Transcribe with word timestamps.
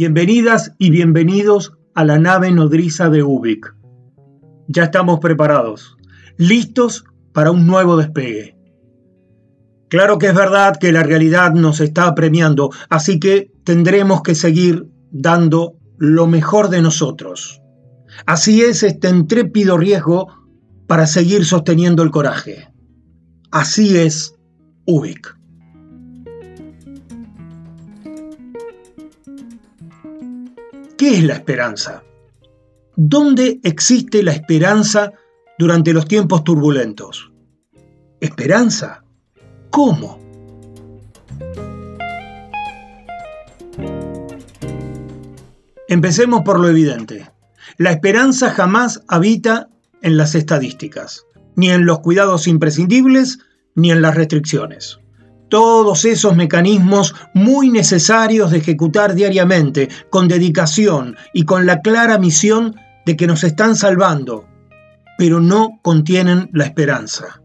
Bienvenidas 0.00 0.72
y 0.78 0.88
bienvenidos 0.88 1.74
a 1.94 2.06
la 2.06 2.18
nave 2.18 2.50
nodriza 2.50 3.10
de 3.10 3.22
Ubik. 3.22 3.76
Ya 4.66 4.84
estamos 4.84 5.20
preparados, 5.20 5.98
listos 6.38 7.04
para 7.34 7.50
un 7.50 7.66
nuevo 7.66 7.98
despegue. 7.98 8.56
Claro 9.90 10.16
que 10.16 10.28
es 10.28 10.34
verdad 10.34 10.78
que 10.80 10.90
la 10.90 11.02
realidad 11.02 11.52
nos 11.52 11.82
está 11.82 12.14
premiando, 12.14 12.70
así 12.88 13.20
que 13.20 13.52
tendremos 13.62 14.22
que 14.22 14.34
seguir 14.34 14.86
dando 15.10 15.76
lo 15.98 16.26
mejor 16.26 16.70
de 16.70 16.80
nosotros. 16.80 17.60
Así 18.24 18.62
es 18.62 18.82
este 18.82 19.10
intrépido 19.10 19.76
riesgo 19.76 20.28
para 20.86 21.06
seguir 21.06 21.44
sosteniendo 21.44 22.02
el 22.02 22.10
coraje. 22.10 22.72
Así 23.50 23.98
es 23.98 24.34
Ubik. 24.86 25.39
¿Qué 31.00 31.16
es 31.16 31.24
la 31.24 31.32
esperanza? 31.32 32.04
¿Dónde 32.94 33.58
existe 33.62 34.22
la 34.22 34.32
esperanza 34.32 35.14
durante 35.58 35.94
los 35.94 36.04
tiempos 36.04 36.44
turbulentos? 36.44 37.32
¿Esperanza? 38.20 39.02
¿Cómo? 39.70 40.18
Empecemos 45.88 46.42
por 46.42 46.60
lo 46.60 46.68
evidente. 46.68 47.30
La 47.78 47.92
esperanza 47.92 48.50
jamás 48.50 49.00
habita 49.08 49.70
en 50.02 50.18
las 50.18 50.34
estadísticas, 50.34 51.24
ni 51.56 51.70
en 51.70 51.86
los 51.86 52.00
cuidados 52.00 52.46
imprescindibles, 52.46 53.38
ni 53.74 53.90
en 53.90 54.02
las 54.02 54.16
restricciones 54.16 55.00
todos 55.50 56.06
esos 56.06 56.34
mecanismos 56.34 57.14
muy 57.34 57.68
necesarios 57.68 58.50
de 58.50 58.58
ejecutar 58.58 59.14
diariamente, 59.14 59.90
con 60.08 60.28
dedicación 60.28 61.16
y 61.34 61.42
con 61.42 61.66
la 61.66 61.82
clara 61.82 62.18
misión 62.18 62.76
de 63.04 63.16
que 63.16 63.26
nos 63.26 63.44
están 63.44 63.76
salvando, 63.76 64.46
pero 65.18 65.40
no 65.40 65.78
contienen 65.82 66.48
la 66.54 66.64
esperanza. 66.64 67.42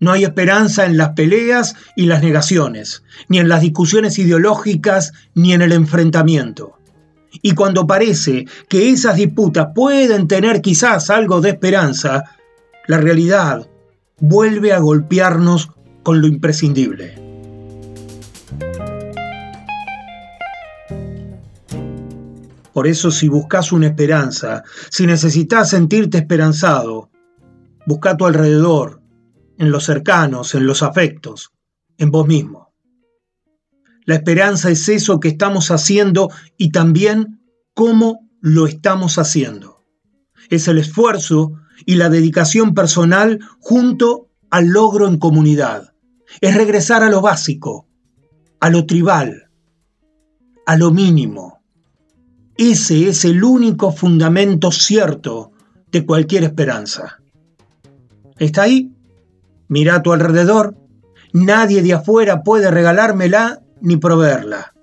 No 0.00 0.12
hay 0.12 0.24
esperanza 0.24 0.86
en 0.86 0.96
las 0.96 1.10
peleas 1.10 1.74
y 1.96 2.06
las 2.06 2.22
negaciones, 2.22 3.02
ni 3.28 3.38
en 3.38 3.48
las 3.48 3.60
discusiones 3.60 4.18
ideológicas, 4.18 5.12
ni 5.34 5.52
en 5.52 5.62
el 5.62 5.72
enfrentamiento. 5.72 6.78
Y 7.42 7.52
cuando 7.52 7.86
parece 7.86 8.46
que 8.68 8.90
esas 8.90 9.16
disputas 9.16 9.68
pueden 9.74 10.28
tener 10.28 10.60
quizás 10.60 11.10
algo 11.10 11.40
de 11.40 11.50
esperanza, 11.50 12.24
la 12.86 12.98
realidad 12.98 13.68
vuelve 14.20 14.72
a 14.72 14.78
golpearnos 14.78 15.70
con 16.08 16.22
lo 16.22 16.26
imprescindible. 16.26 17.16
Por 22.72 22.86
eso 22.86 23.10
si 23.10 23.28
buscas 23.28 23.72
una 23.72 23.88
esperanza, 23.88 24.64
si 24.88 25.06
necesitas 25.06 25.68
sentirte 25.68 26.16
esperanzado, 26.16 27.10
busca 27.86 28.12
a 28.12 28.16
tu 28.16 28.24
alrededor, 28.24 29.02
en 29.58 29.70
los 29.70 29.84
cercanos, 29.84 30.54
en 30.54 30.66
los 30.66 30.82
afectos, 30.82 31.52
en 31.98 32.10
vos 32.10 32.26
mismo. 32.26 32.72
La 34.06 34.14
esperanza 34.14 34.70
es 34.70 34.88
eso 34.88 35.20
que 35.20 35.28
estamos 35.28 35.70
haciendo 35.70 36.30
y 36.56 36.70
también 36.70 37.42
cómo 37.74 38.30
lo 38.40 38.66
estamos 38.66 39.18
haciendo. 39.18 39.84
Es 40.48 40.68
el 40.68 40.78
esfuerzo 40.78 41.52
y 41.84 41.96
la 41.96 42.08
dedicación 42.08 42.72
personal 42.72 43.40
junto 43.60 44.30
al 44.48 44.68
logro 44.68 45.06
en 45.06 45.18
comunidad 45.18 45.92
es 46.40 46.54
regresar 46.54 47.02
a 47.02 47.10
lo 47.10 47.20
básico, 47.20 47.86
a 48.60 48.70
lo 48.70 48.86
tribal, 48.86 49.50
a 50.66 50.76
lo 50.76 50.90
mínimo. 50.90 51.60
Ese 52.56 53.08
es 53.08 53.24
el 53.24 53.44
único 53.44 53.92
fundamento 53.92 54.72
cierto 54.72 55.52
de 55.90 56.04
cualquier 56.04 56.44
esperanza. 56.44 57.20
¿Está 58.38 58.62
ahí? 58.62 58.92
Mira 59.68 59.96
a 59.96 60.02
tu 60.02 60.12
alrededor. 60.12 60.76
Nadie 61.32 61.82
de 61.82 61.94
afuera 61.94 62.42
puede 62.42 62.70
regalármela 62.70 63.62
ni 63.80 63.96
proveerla. 63.96 64.74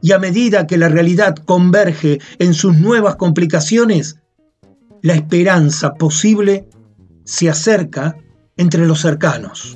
Y 0.00 0.12
a 0.12 0.18
medida 0.18 0.66
que 0.66 0.78
la 0.78 0.88
realidad 0.88 1.36
converge 1.36 2.20
en 2.38 2.54
sus 2.54 2.76
nuevas 2.76 3.16
complicaciones, 3.16 4.18
la 5.00 5.14
esperanza 5.14 5.94
posible 5.94 6.68
se 7.24 7.48
acerca 7.48 8.16
entre 8.56 8.86
los 8.86 9.00
cercanos. 9.00 9.74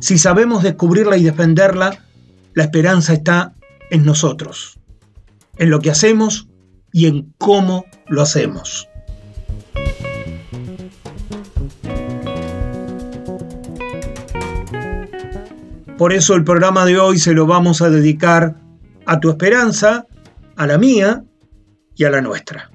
Si 0.00 0.16
sabemos 0.16 0.62
descubrirla 0.62 1.16
y 1.16 1.24
defenderla, 1.24 1.98
la 2.54 2.64
esperanza 2.64 3.12
está 3.12 3.52
en 3.90 4.04
nosotros, 4.04 4.78
en 5.58 5.70
lo 5.70 5.80
que 5.80 5.90
hacemos 5.90 6.48
y 6.92 7.06
en 7.06 7.34
cómo 7.36 7.84
lo 8.06 8.22
hacemos. 8.22 8.88
Por 15.98 16.12
eso 16.12 16.34
el 16.36 16.44
programa 16.44 16.86
de 16.86 16.98
hoy 16.98 17.18
se 17.18 17.34
lo 17.34 17.46
vamos 17.46 17.82
a 17.82 17.90
dedicar 17.90 18.54
a 19.04 19.18
tu 19.18 19.30
esperanza, 19.30 20.06
a 20.56 20.66
la 20.66 20.78
mía 20.78 21.24
y 21.96 22.04
a 22.04 22.10
la 22.10 22.20
nuestra. 22.20 22.70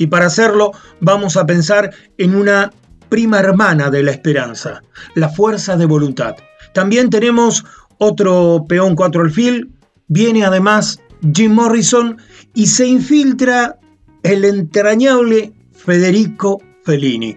Y 0.00 0.06
para 0.06 0.26
hacerlo 0.26 0.72
vamos 1.00 1.36
a 1.36 1.44
pensar 1.44 1.90
en 2.16 2.34
una 2.34 2.72
prima 3.10 3.38
hermana 3.38 3.90
de 3.90 4.02
la 4.02 4.12
esperanza, 4.12 4.82
la 5.14 5.28
fuerza 5.28 5.76
de 5.76 5.84
voluntad. 5.84 6.36
También 6.72 7.10
tenemos 7.10 7.66
otro 7.98 8.64
peón 8.66 8.96
cuatro 8.96 9.20
alfil, 9.20 9.74
viene 10.08 10.42
además 10.42 11.00
Jim 11.34 11.52
Morrison 11.52 12.16
y 12.54 12.68
se 12.68 12.86
infiltra 12.86 13.78
el 14.22 14.46
entrañable 14.46 15.52
Federico 15.72 16.62
Fellini. 16.82 17.36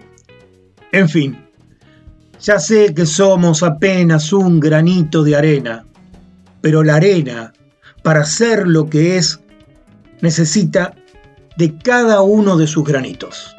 En 0.92 1.06
fin, 1.06 1.36
ya 2.40 2.58
sé 2.58 2.94
que 2.94 3.04
somos 3.04 3.62
apenas 3.62 4.32
un 4.32 4.58
granito 4.58 5.22
de 5.22 5.36
arena, 5.36 5.84
pero 6.62 6.82
la 6.82 6.94
arena, 6.94 7.52
para 8.02 8.24
ser 8.24 8.66
lo 8.66 8.88
que 8.88 9.18
es, 9.18 9.38
necesita 10.22 10.94
de 11.56 11.76
cada 11.78 12.22
uno 12.22 12.56
de 12.56 12.66
sus 12.66 12.84
granitos. 12.84 13.56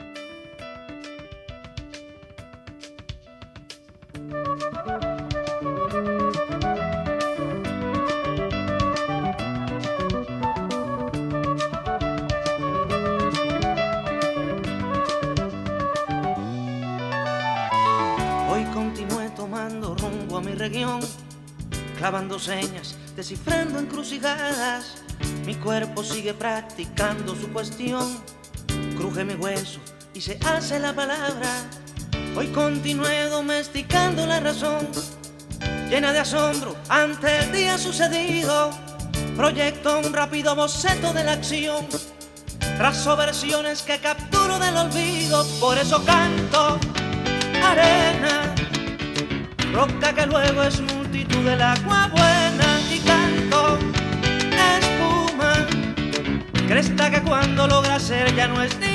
Sigue 26.75 26.88
practicando 26.88 27.36
su 27.36 27.51
cuestión. 27.51 28.22
Cruje 28.98 29.24
mi 29.24 29.36
hueso 29.36 29.80
y 30.13 30.22
se 30.22 30.38
hace 30.45 30.80
la 30.80 30.94
palabra. 30.94 31.50
Hoy 32.36 32.48
continué 32.48 33.30
domesticando 33.30 34.25
la 34.25 34.39
razón, 34.39 34.88
llena 35.89 36.12
de 36.12 36.19
asombro 36.19 36.75
ante 36.89 37.39
el 37.39 37.51
día 37.51 37.77
sucedido. 37.77 38.72
Proyecto 39.36 40.00
un 40.00 40.13
rápido 40.13 40.56
boceto 40.56 41.13
de 41.13 41.24
la 41.24 41.33
acción, 41.33 41.86
trazo 42.78 43.16
versiones 43.16 43.81
que 43.81 44.00
capturo 44.00 44.60
del 44.60 44.75
olvido, 44.78 45.45
por 45.60 45.78
eso 45.78 46.04
canto 46.06 46.80
arena, 47.63 48.54
roca 49.74 50.13
que 50.13 50.25
luego 50.25 50.63
es 50.63 50.80
multitud 50.81 51.44
del 51.44 51.62
agua 51.62 52.10
buena 52.13 52.75
cresta 56.67 57.12
que 57.12 57.21
cuando 57.21 57.67
logra 57.67 58.00
ser 58.00 58.35
ya 58.35 58.47
no 58.47 58.62
es 58.62 58.77
ni 58.79 58.94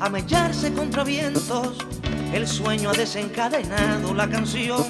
a 0.00 0.08
mellarse 0.08 0.72
contra 0.72 1.04
vientos. 1.04 1.78
El 2.32 2.46
sueño 2.46 2.90
ha 2.90 2.92
desencadenado 2.92 4.14
la 4.14 4.28
canción 4.28 4.84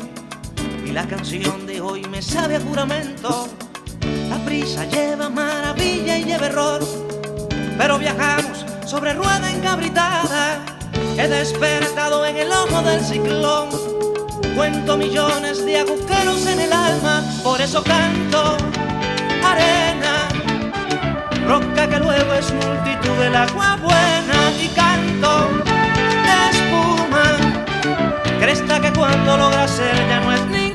y 0.84 0.92
la 0.92 1.06
canción 1.06 1.66
de 1.66 1.80
hoy 1.80 2.02
me 2.06 2.22
sabe 2.22 2.56
a 2.56 2.60
juramento. 2.60 3.48
La 4.28 4.38
prisa 4.44 4.84
lleva 4.84 5.28
maravilla 5.28 6.18
y 6.18 6.24
lleva 6.24 6.46
error, 6.46 6.80
pero 7.76 7.98
viajamos 7.98 8.64
sobre 8.86 9.14
rueda 9.14 9.50
encabritada. 9.50 10.64
He 11.16 11.28
despertado 11.28 12.24
en 12.26 12.36
el 12.36 12.50
ojo 12.50 12.82
del 12.82 13.04
ciclón. 13.04 13.68
Cuento 14.56 14.96
millones 14.96 15.64
de 15.64 15.78
agujeros 15.78 16.46
en 16.46 16.60
el 16.60 16.72
alma, 16.72 17.22
por 17.44 17.60
eso 17.60 17.82
canto 17.84 18.56
arena, 19.44 19.87
roca 21.48 21.88
que 21.88 21.98
luego 21.98 22.34
es 22.34 22.52
multitud 22.52 23.16
del 23.18 23.34
agua 23.34 23.76
buena 23.76 24.52
y 24.62 24.68
canto 24.68 25.48
espuma, 26.50 27.26
cresta 28.38 28.78
que 28.80 28.92
cuando 28.92 29.36
logra 29.38 29.66
ser 29.66 29.96
ya 30.10 30.20
no 30.20 30.32
es 30.34 30.46
ni 30.48 30.67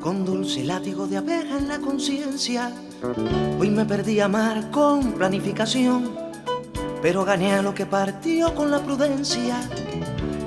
con 0.00 0.24
dulce 0.24 0.62
látigo 0.62 1.08
de 1.08 1.16
abeja 1.16 1.58
en 1.58 1.66
la 1.66 1.80
conciencia. 1.80 2.70
Hoy 3.58 3.68
me 3.68 3.84
perdí 3.84 4.20
a 4.20 4.28
mar 4.28 4.70
con 4.70 5.12
planificación, 5.12 6.14
pero 7.02 7.24
gané 7.24 7.54
a 7.54 7.62
lo 7.62 7.74
que 7.74 7.84
partió 7.84 8.54
con 8.54 8.70
la 8.70 8.78
prudencia. 8.78 9.58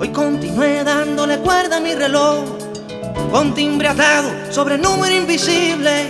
Hoy 0.00 0.08
continué 0.08 0.82
dándole 0.84 1.38
cuerda 1.40 1.76
a 1.76 1.80
mi 1.80 1.94
reloj, 1.94 2.44
con 3.30 3.52
timbre 3.52 3.88
atado 3.88 4.30
sobre 4.50 4.78
número 4.78 5.14
invisible. 5.14 6.08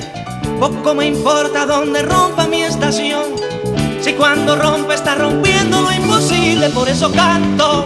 Poco 0.61 0.95
me 0.95 1.07
importa 1.07 1.67
dónde 1.67 2.03
rompa 2.03 2.47
mi 2.47 2.63
estación, 2.63 3.25
si 4.01 4.13
cuando 4.13 4.55
rompe 4.55 4.95
está 4.95 5.17
rompiendo 5.17 5.83
lo 5.83 5.93
imposible, 5.93 6.69
por 6.71 6.89
eso 6.89 7.11
canto 7.11 7.85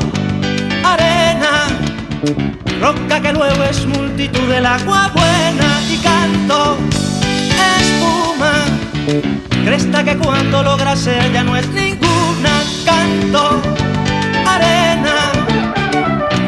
roca 2.80 3.20
que 3.20 3.32
luego 3.32 3.64
es 3.64 3.86
multitud 3.86 4.48
del 4.48 4.66
agua 4.66 5.10
buena 5.14 5.80
y 5.90 5.96
canto 5.98 6.76
espuma, 7.80 8.64
cresta 9.64 10.04
que 10.04 10.16
cuando 10.16 10.62
logra 10.62 10.96
ser 10.96 11.32
ya 11.32 11.42
no 11.44 11.56
es 11.56 11.66
ninguna, 11.68 12.62
canto 12.84 13.60
arena, 14.46 15.32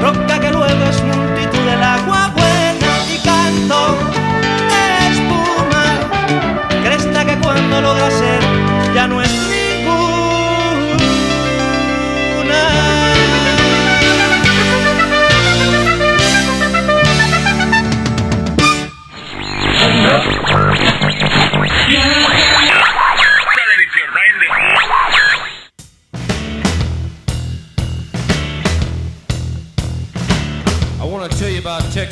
roca 0.01 0.39
que 0.41 0.51
luego 0.51 0.85
es 0.91 1.03
multitud 1.03 1.65
del 1.71 1.83
agua 1.83 2.33
buena 2.35 2.93
y 3.15 3.19
canto 3.25 3.99
espuma, 5.11 5.85
cresta 6.85 7.25
que 7.25 7.37
cuando 7.39 7.81
logra 7.81 8.11
ser 8.11 8.41
ya 8.95 9.07
no 9.07 9.23
es 9.23 9.56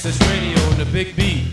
Texas 0.05 0.29
radio 0.29 0.61
and 0.69 0.77
the 0.77 0.85
big 0.93 1.17
beat. 1.17 1.45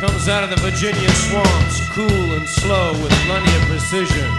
Comes 0.00 0.26
out 0.30 0.42
of 0.44 0.48
the 0.48 0.56
Virginia 0.62 1.10
swamps, 1.10 1.80
cool 1.92 2.06
and 2.08 2.48
slow 2.48 2.92
with 3.02 3.12
plenty 3.26 3.52
of 3.56 3.62
precision. 3.68 4.30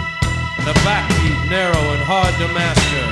And 0.58 0.66
the 0.66 0.74
backbeat 0.82 1.48
narrow 1.48 1.78
and 1.94 2.02
hard 2.02 2.34
to 2.40 2.48
master. 2.52 3.06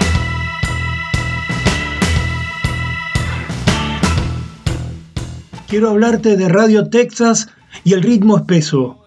Quiero 5.68 5.90
hablarte 5.90 6.36
de 6.36 6.48
Radio 6.48 6.90
Texas 6.90 7.48
y 7.84 7.92
el 7.92 8.02
ritmo 8.02 8.38
espeso. 8.38 9.06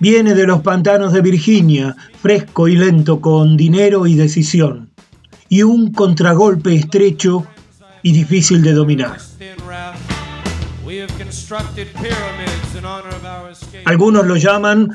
Viene 0.00 0.34
de 0.34 0.44
los 0.48 0.62
pantanos 0.62 1.12
de 1.12 1.20
Virginia, 1.20 1.94
fresco 2.20 2.66
y 2.66 2.74
lento, 2.74 3.20
con 3.20 3.56
dinero 3.56 4.08
y 4.08 4.16
decisión 4.16 4.88
y 5.48 5.62
un 5.62 5.92
contragolpe 5.92 6.74
estrecho 6.74 7.46
y 8.02 8.12
difícil 8.12 8.62
de 8.62 8.72
dominar. 8.72 9.18
Algunos 13.84 14.26
lo 14.26 14.36
llaman 14.36 14.90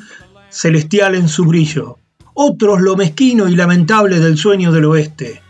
celestial 0.50 1.16
en 1.16 1.28
su 1.28 1.46
brillo, 1.46 1.98
otros 2.34 2.82
lo 2.82 2.96
mezquino 2.96 3.48
y 3.48 3.56
lamentable 3.56 4.20
del 4.20 4.38
sueño 4.38 4.72
del 4.72 4.86
oeste. 4.86 5.42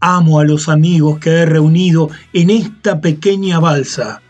Amo 0.00 0.38
a 0.38 0.44
los 0.44 0.68
amigos 0.68 1.18
que 1.18 1.30
he 1.30 1.46
reunido 1.46 2.10
en 2.32 2.50
esta 2.50 3.00
pequeña 3.00 3.58
balsa. 3.58 4.20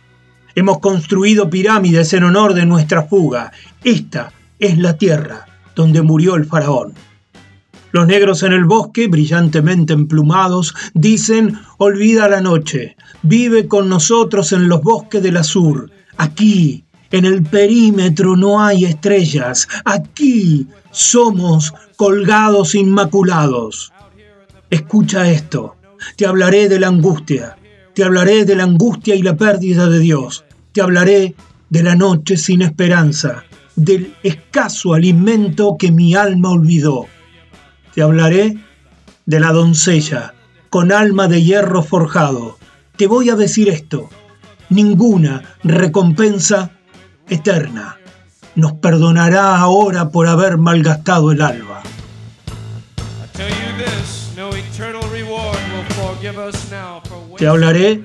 Hemos 0.55 0.79
construido 0.79 1.51
pirámides 1.51 2.13
en 2.13 2.23
honor 2.23 2.55
de 2.55 2.65
nuestra 2.65 3.03
fuga. 3.03 3.51
Esta 3.83 4.33
es 4.59 4.79
la 4.79 4.97
tierra 4.97 5.47
donde 5.75 6.01
murió 6.03 6.37
el 6.37 6.47
faraón. 6.47 6.95
Los 7.95 8.09
negros 8.09 8.43
en 8.43 8.53
el 8.53 8.65
bosque, 8.65 9.07
brillantemente 9.07 9.93
emplumados, 9.93 10.75
dicen, 10.95 11.61
olvida 11.79 12.29
la 12.29 12.41
noche, 12.41 12.97
vive 13.23 13.69
con 13.69 13.89
nosotros 13.89 14.51
en 14.51 14.69
los 14.69 14.83
bosques 14.83 15.23
del 15.23 15.37
azur. 15.37 15.93
Aquí, 16.17 16.83
en 17.13 17.25
el 17.25 17.45
perímetro 17.45 18.35
no 18.35 18.61
hay 18.61 18.85
estrellas, 18.85 19.69
aquí 19.85 20.67
somos 20.91 21.73
colgados 21.95 22.75
inmaculados. 22.75 23.93
Escucha 24.71 25.31
esto, 25.31 25.77
te 26.17 26.27
hablaré 26.27 26.69
de 26.69 26.81
la 26.81 26.89
angustia, 26.89 27.57
te 27.95 28.03
hablaré 28.03 28.45
de 28.45 28.57
la 28.57 28.65
angustia 28.65 29.15
y 29.15 29.23
la 29.23 29.37
pérdida 29.37 29.89
de 29.89 30.01
Dios, 30.01 30.45
te 30.73 30.83
hablaré 30.83 31.37
de 31.71 31.83
la 31.85 31.95
noche 31.95 32.39
sin 32.39 32.63
esperanza, 32.63 33.45
del 33.77 34.17
escaso 34.25 34.95
alimento 34.95 35.77
que 35.79 35.93
mi 35.93 36.17
alma 36.17 36.51
olvidó. 36.51 37.07
Te 37.95 38.03
hablaré 38.03 38.57
de 39.27 39.41
la 39.41 39.53
doncella 39.53 40.35
con 40.71 40.93
alma 40.93 41.29
de 41.29 41.43
hierro 41.43 41.83
forjado. 41.83 42.59
Te 42.97 43.07
voy 43.07 43.31
a 43.31 43.37
decir 43.37 43.69
esto, 43.69 44.11
ninguna 44.69 45.57
recompensa 45.63 46.73
eterna 47.29 47.99
nos 48.57 48.75
perdonará 48.75 49.57
ahora 49.57 50.11
por 50.11 50.29
haber 50.29 50.59
malgastado 50.59 51.33
el 51.33 51.43
alba. 51.43 51.83
Te 57.37 57.47
hablaré 57.47 58.03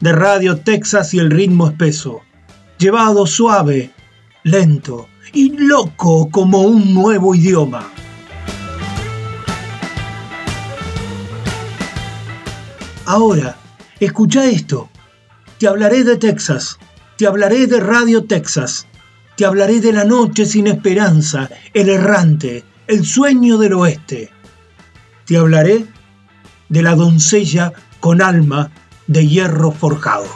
de 0.00 0.12
Radio 0.12 0.56
Texas 0.58 1.12
y 1.14 1.18
el 1.18 1.30
ritmo 1.30 1.68
espeso, 1.68 2.20
llevado 2.78 3.26
suave, 3.26 3.90
lento 4.42 5.08
y 5.32 5.50
loco 5.56 6.30
como 6.30 6.62
un 6.62 6.94
nuevo 6.94 7.34
idioma. 7.34 7.90
Ahora, 13.12 13.56
escucha 13.98 14.44
esto. 14.44 14.88
Te 15.58 15.66
hablaré 15.66 16.04
de 16.04 16.16
Texas, 16.16 16.78
te 17.18 17.26
hablaré 17.26 17.66
de 17.66 17.80
Radio 17.80 18.22
Texas, 18.22 18.86
te 19.36 19.44
hablaré 19.44 19.80
de 19.80 19.92
la 19.92 20.04
noche 20.04 20.46
sin 20.46 20.68
esperanza, 20.68 21.50
el 21.74 21.88
errante, 21.88 22.62
el 22.86 23.04
sueño 23.04 23.58
del 23.58 23.72
oeste. 23.72 24.30
Te 25.26 25.36
hablaré 25.36 25.86
de 26.68 26.82
la 26.82 26.94
doncella 26.94 27.72
con 27.98 28.22
alma 28.22 28.70
de 29.08 29.26
hierro 29.26 29.72
forjado. 29.72 30.28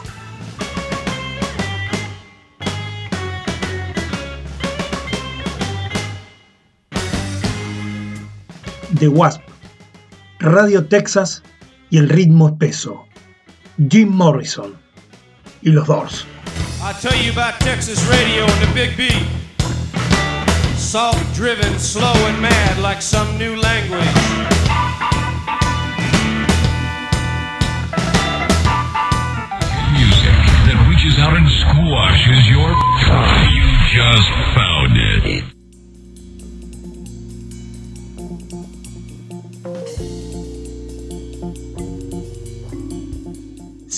The 8.99 9.07
Wasp, 9.07 9.39
Radio 10.41 10.85
Texas 10.87 11.41
y 11.89 11.97
el 11.97 12.09
ritmo 12.09 12.49
espeso. 12.49 13.05
Jim 13.89 14.09
Morrison 14.09 14.75
y 15.61 15.71
los 15.71 15.87
Doors. 15.87 16.25
I 16.81 16.93
tell 17.01 17.15
you 17.15 17.31
about 17.31 17.59
Texas 17.59 18.05
radio 18.09 18.43
and 18.45 18.61
the 18.61 18.73
big 18.73 18.95
beat. 18.95 19.25
Soft, 20.77 21.35
driven, 21.35 21.79
slow, 21.79 22.13
and 22.27 22.41
mad 22.41 22.77
like 22.77 23.01
some 23.01 23.37
new 23.37 23.55
language. 23.55 24.05
Music 29.97 30.37
that 30.67 30.85
reaches 30.87 31.17
out 31.19 31.35
and 31.35 31.49
squashes 31.49 32.49
your. 32.49 32.69
You 33.51 33.67
just 33.91 34.29
found 34.53 34.95
it. 34.95 35.54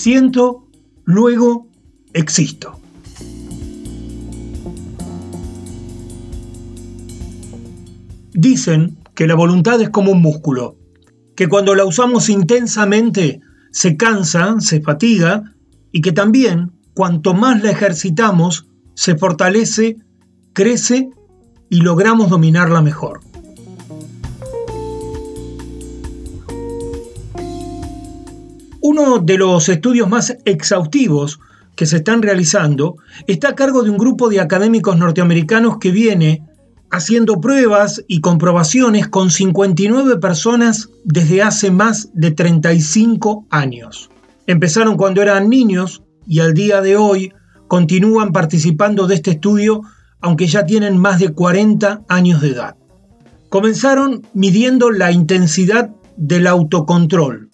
Siento, 0.00 0.68
luego 1.02 1.66
existo. 2.12 2.78
Dicen 8.32 8.96
que 9.16 9.26
la 9.26 9.34
voluntad 9.34 9.80
es 9.80 9.90
como 9.90 10.12
un 10.12 10.22
músculo, 10.22 10.76
que 11.34 11.48
cuando 11.48 11.74
la 11.74 11.84
usamos 11.84 12.28
intensamente 12.28 13.40
se 13.72 13.96
cansa, 13.96 14.60
se 14.60 14.80
fatiga 14.82 15.56
y 15.90 16.00
que 16.00 16.12
también 16.12 16.78
cuanto 16.94 17.34
más 17.34 17.60
la 17.64 17.72
ejercitamos, 17.72 18.68
se 18.94 19.16
fortalece, 19.16 19.96
crece 20.52 21.10
y 21.70 21.80
logramos 21.80 22.30
dominarla 22.30 22.82
mejor. 22.82 23.27
Uno 28.90 29.18
de 29.18 29.36
los 29.36 29.68
estudios 29.68 30.08
más 30.08 30.34
exhaustivos 30.46 31.40
que 31.76 31.84
se 31.84 31.98
están 31.98 32.22
realizando 32.22 32.96
está 33.26 33.50
a 33.50 33.54
cargo 33.54 33.82
de 33.82 33.90
un 33.90 33.98
grupo 33.98 34.30
de 34.30 34.40
académicos 34.40 34.96
norteamericanos 34.96 35.76
que 35.76 35.90
viene 35.90 36.42
haciendo 36.90 37.38
pruebas 37.38 38.02
y 38.08 38.22
comprobaciones 38.22 39.06
con 39.06 39.30
59 39.30 40.16
personas 40.16 40.88
desde 41.04 41.42
hace 41.42 41.70
más 41.70 42.08
de 42.14 42.30
35 42.30 43.44
años. 43.50 44.08
Empezaron 44.46 44.96
cuando 44.96 45.20
eran 45.20 45.50
niños 45.50 46.02
y 46.26 46.40
al 46.40 46.54
día 46.54 46.80
de 46.80 46.96
hoy 46.96 47.34
continúan 47.66 48.32
participando 48.32 49.06
de 49.06 49.16
este 49.16 49.32
estudio 49.32 49.82
aunque 50.22 50.46
ya 50.46 50.64
tienen 50.64 50.96
más 50.96 51.18
de 51.18 51.34
40 51.34 52.04
años 52.08 52.40
de 52.40 52.52
edad. 52.52 52.74
Comenzaron 53.50 54.22
midiendo 54.32 54.90
la 54.90 55.12
intensidad 55.12 55.90
del 56.16 56.46
autocontrol. 56.46 57.47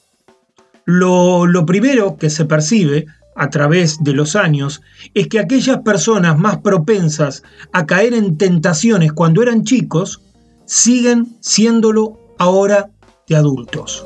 Lo, 0.86 1.64
primero 1.66 2.16
que 2.16 2.30
se 2.30 2.44
percibe 2.44 3.06
a 3.36 3.50
través 3.50 4.02
de 4.02 4.12
los 4.12 4.36
años 4.36 4.82
es 5.14 5.28
que 5.28 5.38
aquellas 5.38 5.78
personas 5.78 6.38
más 6.38 6.58
propensas 6.58 7.42
a 7.72 7.86
caer 7.86 8.14
en 8.14 8.36
tentaciones 8.36 9.12
cuando 9.12 9.42
eran 9.42 9.64
chicos 9.64 10.20
siguen 10.66 11.36
siéndolo 11.40 12.18
ahora 12.38 12.90
de 13.28 13.36
adultos. 13.36 14.04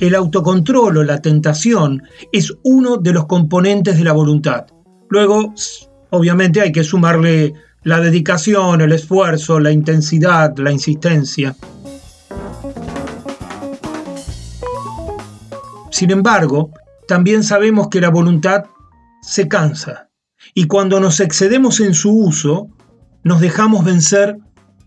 El 0.00 0.16
autocontrol 0.16 0.96
o 0.96 1.04
la 1.04 1.22
tentación 1.22 2.02
es 2.32 2.52
uno 2.64 2.96
de 2.96 3.12
los 3.12 3.26
componentes 3.26 3.98
de 3.98 4.04
la 4.04 4.12
voluntad. 4.12 4.66
Luego, 5.08 5.54
obviamente 6.10 6.60
hay 6.60 6.72
que 6.72 6.82
sumarle 6.82 7.54
la 7.84 8.00
dedicación, 8.00 8.80
el 8.80 8.92
esfuerzo, 8.92 9.60
la 9.60 9.70
intensidad, 9.70 10.56
la 10.56 10.72
insistencia. 10.72 11.54
Sin 15.92 16.10
embargo, 16.10 16.72
también 17.06 17.44
sabemos 17.44 17.86
que 17.88 18.00
la 18.00 18.10
voluntad 18.10 18.64
se 19.22 19.46
cansa 19.46 20.08
y 20.52 20.66
cuando 20.66 20.98
nos 20.98 21.20
excedemos 21.20 21.78
en 21.78 21.94
su 21.94 22.12
uso, 22.12 22.66
nos 23.22 23.40
dejamos 23.40 23.84
vencer 23.84 24.36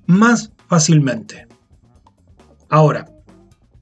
más 0.06 0.52
fácilmente. 0.68 1.48
Ahora, 2.68 3.06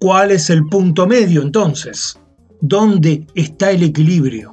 ¿Cuál 0.03 0.32
es 0.32 0.50
el 0.50 0.65
punto 0.65 1.08
medio 1.08 1.42
entonces? 1.42 2.20
¿Dónde 2.60 3.25
está 3.36 3.72
el 3.72 3.84
equilibrio? 3.84 4.51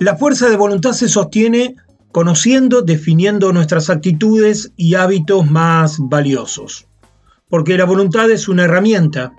La 0.00 0.16
fuerza 0.16 0.48
de 0.48 0.56
voluntad 0.56 0.90
se 0.90 1.08
sostiene 1.08 1.76
conociendo, 2.10 2.82
definiendo 2.82 3.52
nuestras 3.52 3.90
actitudes 3.90 4.72
y 4.76 4.96
hábitos 4.96 5.48
más 5.48 5.98
valiosos. 6.00 6.88
Porque 7.54 7.78
la 7.78 7.84
voluntad 7.84 8.28
es 8.32 8.48
una 8.48 8.64
herramienta 8.64 9.32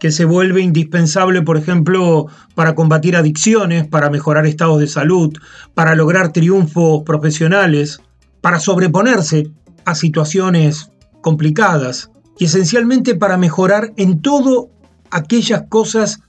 que 0.00 0.10
se 0.10 0.24
vuelve 0.24 0.62
indispensable, 0.62 1.42
por 1.42 1.58
ejemplo, 1.58 2.28
para 2.54 2.74
combatir 2.74 3.14
adicciones, 3.14 3.86
para 3.86 4.08
mejorar 4.08 4.46
estados 4.46 4.80
de 4.80 4.86
salud, 4.86 5.36
para 5.74 5.94
lograr 5.94 6.32
triunfos 6.32 7.02
profesionales, 7.04 8.00
para 8.40 8.58
sobreponerse 8.58 9.50
a 9.84 9.94
situaciones 9.94 10.90
complicadas 11.20 12.10
y 12.38 12.46
esencialmente 12.46 13.16
para 13.16 13.36
mejorar 13.36 13.92
en 13.98 14.22
todo 14.22 14.70
aquellas 15.10 15.64
cosas 15.68 16.20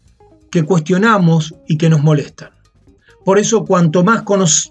que 0.51 0.63
cuestionamos 0.63 1.55
y 1.69 1.77
que 1.77 1.89
nos 1.89 2.03
molestan. 2.03 2.49
Por 3.23 3.39
eso 3.39 3.63
cuanto 3.63 4.03
más 4.03 4.23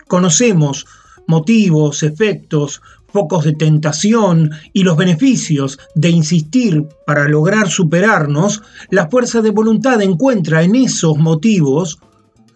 conocemos 0.07 0.85
motivos, 1.27 2.03
efectos, 2.03 2.83
focos 3.13 3.45
de 3.45 3.53
tentación 3.53 4.51
y 4.73 4.83
los 4.83 4.97
beneficios 4.97 5.79
de 5.95 6.11
insistir 6.11 6.87
para 7.07 7.29
lograr 7.29 7.69
superarnos, 7.69 8.63
la 8.91 9.09
fuerza 9.09 9.43
de 9.43 9.51
voluntad 9.51 10.01
encuentra 10.03 10.63
en 10.63 10.75
esos 10.75 11.19
motivos 11.19 11.99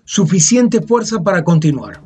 suficiente 0.05 0.81
fuerza 0.81 1.23
para 1.23 1.45
continuar. 1.45 2.01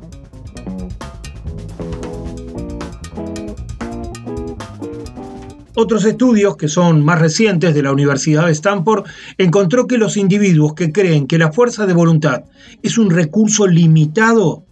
Otros 5.73 6.03
estudios, 6.03 6.57
que 6.57 6.67
son 6.67 7.03
más 7.03 7.19
recientes 7.19 7.73
de 7.73 7.81
la 7.81 7.93
Universidad 7.93 8.45
de 8.45 8.51
Stanford, 8.51 9.05
encontró 9.37 9.87
que 9.87 9.97
los 9.97 10.17
individuos 10.17 10.73
que 10.73 10.91
creen 10.91 11.27
que 11.27 11.37
la 11.37 11.53
fuerza 11.53 11.85
de 11.85 11.93
voluntad 11.93 12.43
es 12.83 12.97
un 12.97 13.09
recurso 13.09 13.65
limitado 13.67 14.65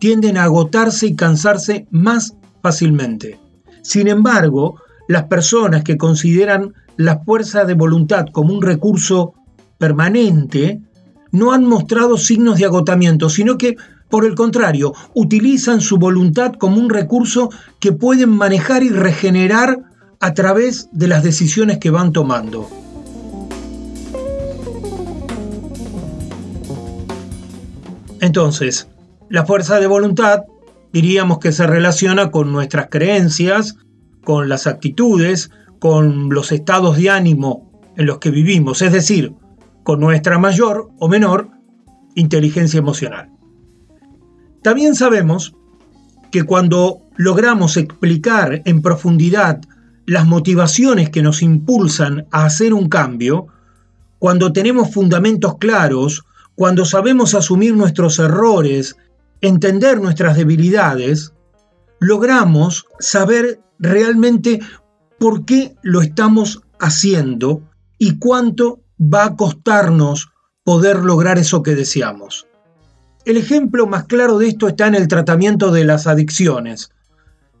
tienden 0.00 0.38
a 0.38 0.44
agotarse 0.44 1.08
y 1.08 1.14
cansarse 1.14 1.86
más 1.90 2.36
fácilmente. 2.66 3.38
Sin 3.82 4.08
embargo, 4.08 4.80
las 5.06 5.26
personas 5.28 5.84
que 5.84 5.96
consideran 5.96 6.74
la 6.96 7.20
fuerza 7.20 7.64
de 7.64 7.74
voluntad 7.74 8.26
como 8.32 8.52
un 8.52 8.60
recurso 8.60 9.34
permanente 9.78 10.80
no 11.30 11.52
han 11.52 11.64
mostrado 11.64 12.18
signos 12.18 12.58
de 12.58 12.64
agotamiento, 12.64 13.28
sino 13.28 13.56
que, 13.56 13.76
por 14.10 14.24
el 14.24 14.34
contrario, 14.34 14.94
utilizan 15.14 15.80
su 15.80 15.98
voluntad 15.98 16.54
como 16.54 16.80
un 16.80 16.90
recurso 16.90 17.50
que 17.78 17.92
pueden 17.92 18.30
manejar 18.30 18.82
y 18.82 18.88
regenerar 18.88 19.78
a 20.18 20.34
través 20.34 20.88
de 20.90 21.06
las 21.06 21.22
decisiones 21.22 21.78
que 21.78 21.90
van 21.90 22.10
tomando. 22.10 22.68
Entonces, 28.20 28.88
la 29.28 29.46
fuerza 29.46 29.78
de 29.78 29.86
voluntad 29.86 30.40
diríamos 30.96 31.40
que 31.40 31.52
se 31.52 31.66
relaciona 31.66 32.30
con 32.30 32.52
nuestras 32.52 32.88
creencias, 32.90 33.76
con 34.24 34.48
las 34.48 34.66
actitudes, 34.66 35.50
con 35.78 36.30
los 36.30 36.52
estados 36.52 36.96
de 36.96 37.10
ánimo 37.10 37.70
en 37.98 38.06
los 38.06 38.16
que 38.16 38.30
vivimos, 38.30 38.80
es 38.80 38.92
decir, 38.92 39.34
con 39.82 40.00
nuestra 40.00 40.38
mayor 40.38 40.88
o 40.98 41.06
menor 41.06 41.50
inteligencia 42.14 42.78
emocional. 42.78 43.28
También 44.62 44.94
sabemos 44.94 45.54
que 46.32 46.44
cuando 46.44 47.02
logramos 47.16 47.76
explicar 47.76 48.62
en 48.64 48.80
profundidad 48.80 49.60
las 50.06 50.26
motivaciones 50.26 51.10
que 51.10 51.20
nos 51.20 51.42
impulsan 51.42 52.26
a 52.30 52.46
hacer 52.46 52.72
un 52.72 52.88
cambio, 52.88 53.48
cuando 54.18 54.50
tenemos 54.50 54.94
fundamentos 54.94 55.58
claros, 55.58 56.24
cuando 56.54 56.86
sabemos 56.86 57.34
asumir 57.34 57.76
nuestros 57.76 58.18
errores, 58.18 58.96
entender 59.40 60.00
nuestras 60.00 60.36
debilidades, 60.36 61.32
logramos 62.00 62.86
saber 62.98 63.60
realmente 63.78 64.60
por 65.18 65.44
qué 65.44 65.74
lo 65.82 66.02
estamos 66.02 66.62
haciendo 66.78 67.62
y 67.98 68.18
cuánto 68.18 68.80
va 69.00 69.24
a 69.24 69.36
costarnos 69.36 70.28
poder 70.64 70.98
lograr 71.04 71.38
eso 71.38 71.62
que 71.62 71.74
deseamos. 71.74 72.46
El 73.24 73.36
ejemplo 73.36 73.86
más 73.86 74.04
claro 74.04 74.38
de 74.38 74.48
esto 74.48 74.68
está 74.68 74.86
en 74.86 74.94
el 74.94 75.08
tratamiento 75.08 75.72
de 75.72 75.84
las 75.84 76.06
adicciones, 76.06 76.90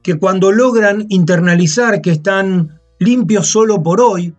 que 0.02 0.18
cuando 0.18 0.52
logran 0.52 1.06
internalizar 1.08 2.00
que 2.00 2.12
están 2.12 2.80
limpios 2.98 3.48
solo 3.48 3.82
por 3.82 4.00
hoy, 4.00 4.34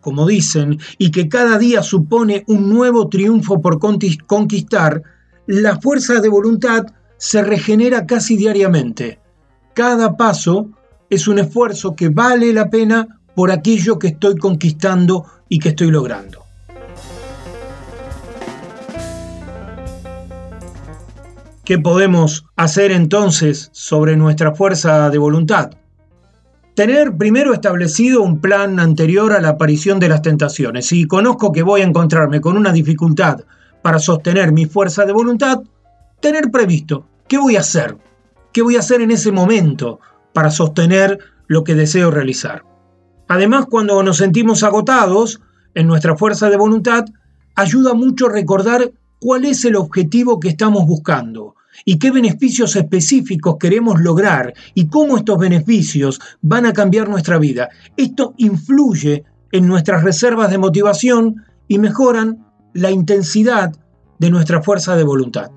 como 0.00 0.26
dicen, 0.26 0.78
y 0.96 1.10
que 1.10 1.28
cada 1.28 1.58
día 1.58 1.82
supone 1.82 2.44
un 2.46 2.68
nuevo 2.68 3.08
triunfo 3.08 3.60
por 3.60 3.78
conquistar, 3.80 5.02
la 5.48 5.80
fuerza 5.80 6.20
de 6.20 6.28
voluntad 6.28 6.84
se 7.16 7.42
regenera 7.42 8.04
casi 8.04 8.36
diariamente. 8.36 9.18
Cada 9.72 10.14
paso 10.14 10.68
es 11.08 11.26
un 11.26 11.38
esfuerzo 11.38 11.96
que 11.96 12.10
vale 12.10 12.52
la 12.52 12.68
pena 12.68 13.20
por 13.34 13.50
aquello 13.50 13.98
que 13.98 14.08
estoy 14.08 14.36
conquistando 14.36 15.24
y 15.48 15.58
que 15.58 15.70
estoy 15.70 15.90
logrando. 15.90 16.44
¿Qué 21.64 21.78
podemos 21.78 22.44
hacer 22.56 22.92
entonces 22.92 23.70
sobre 23.72 24.18
nuestra 24.18 24.54
fuerza 24.54 25.08
de 25.08 25.16
voluntad? 25.16 25.70
Tener 26.74 27.16
primero 27.16 27.54
establecido 27.54 28.20
un 28.20 28.42
plan 28.42 28.78
anterior 28.78 29.32
a 29.32 29.40
la 29.40 29.50
aparición 29.50 29.98
de 29.98 30.10
las 30.10 30.20
tentaciones. 30.20 30.86
Si 30.86 31.06
conozco 31.06 31.52
que 31.52 31.62
voy 31.62 31.80
a 31.80 31.84
encontrarme 31.84 32.42
con 32.42 32.58
una 32.58 32.70
dificultad 32.70 33.40
para 33.82 33.98
sostener 33.98 34.52
mi 34.52 34.66
fuerza 34.66 35.04
de 35.04 35.12
voluntad, 35.12 35.60
tener 36.20 36.50
previsto 36.50 37.06
qué 37.28 37.38
voy 37.38 37.56
a 37.56 37.60
hacer, 37.60 37.96
qué 38.52 38.62
voy 38.62 38.76
a 38.76 38.80
hacer 38.80 39.00
en 39.00 39.10
ese 39.10 39.32
momento 39.32 40.00
para 40.32 40.50
sostener 40.50 41.18
lo 41.46 41.64
que 41.64 41.74
deseo 41.74 42.10
realizar. 42.10 42.64
Además, 43.28 43.66
cuando 43.70 44.02
nos 44.02 44.16
sentimos 44.16 44.62
agotados 44.62 45.40
en 45.74 45.86
nuestra 45.86 46.16
fuerza 46.16 46.48
de 46.48 46.56
voluntad, 46.56 47.04
ayuda 47.54 47.94
mucho 47.94 48.28
recordar 48.28 48.90
cuál 49.20 49.44
es 49.44 49.64
el 49.64 49.76
objetivo 49.76 50.40
que 50.40 50.48
estamos 50.48 50.86
buscando 50.86 51.54
y 51.84 51.98
qué 51.98 52.10
beneficios 52.10 52.74
específicos 52.76 53.56
queremos 53.58 54.00
lograr 54.00 54.54
y 54.74 54.88
cómo 54.88 55.16
estos 55.16 55.38
beneficios 55.38 56.20
van 56.40 56.66
a 56.66 56.72
cambiar 56.72 57.08
nuestra 57.08 57.38
vida. 57.38 57.68
Esto 57.96 58.34
influye 58.38 59.24
en 59.52 59.66
nuestras 59.66 60.02
reservas 60.02 60.50
de 60.50 60.58
motivación 60.58 61.44
y 61.68 61.78
mejoran 61.78 62.47
la 62.74 62.90
intensidad 62.90 63.72
de 64.18 64.30
nuestra 64.30 64.62
fuerza 64.62 64.96
de 64.96 65.04
voluntad. 65.04 65.50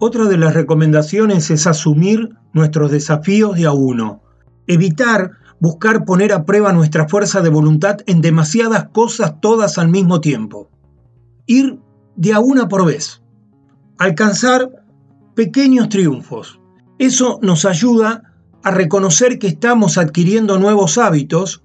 Otra 0.00 0.26
de 0.26 0.38
las 0.38 0.54
recomendaciones 0.54 1.50
es 1.50 1.66
asumir 1.66 2.30
nuestros 2.52 2.90
desafíos 2.90 3.56
de 3.56 3.66
a 3.66 3.72
uno, 3.72 4.22
evitar 4.66 5.32
buscar 5.60 6.04
poner 6.04 6.32
a 6.32 6.44
prueba 6.44 6.72
nuestra 6.72 7.08
fuerza 7.08 7.40
de 7.40 7.48
voluntad 7.48 7.98
en 8.06 8.20
demasiadas 8.20 8.88
cosas 8.90 9.40
todas 9.40 9.76
al 9.76 9.88
mismo 9.88 10.20
tiempo. 10.20 10.70
Ir 11.46 11.80
de 12.16 12.32
a 12.32 12.40
una 12.40 12.68
por 12.68 12.86
vez, 12.86 13.22
alcanzar 13.98 14.70
pequeños 15.34 15.88
triunfos. 15.88 16.60
Eso 16.98 17.38
nos 17.42 17.64
ayuda 17.64 18.34
a 18.62 18.70
reconocer 18.70 19.38
que 19.38 19.48
estamos 19.48 19.98
adquiriendo 19.98 20.58
nuevos 20.58 20.98
hábitos 20.98 21.64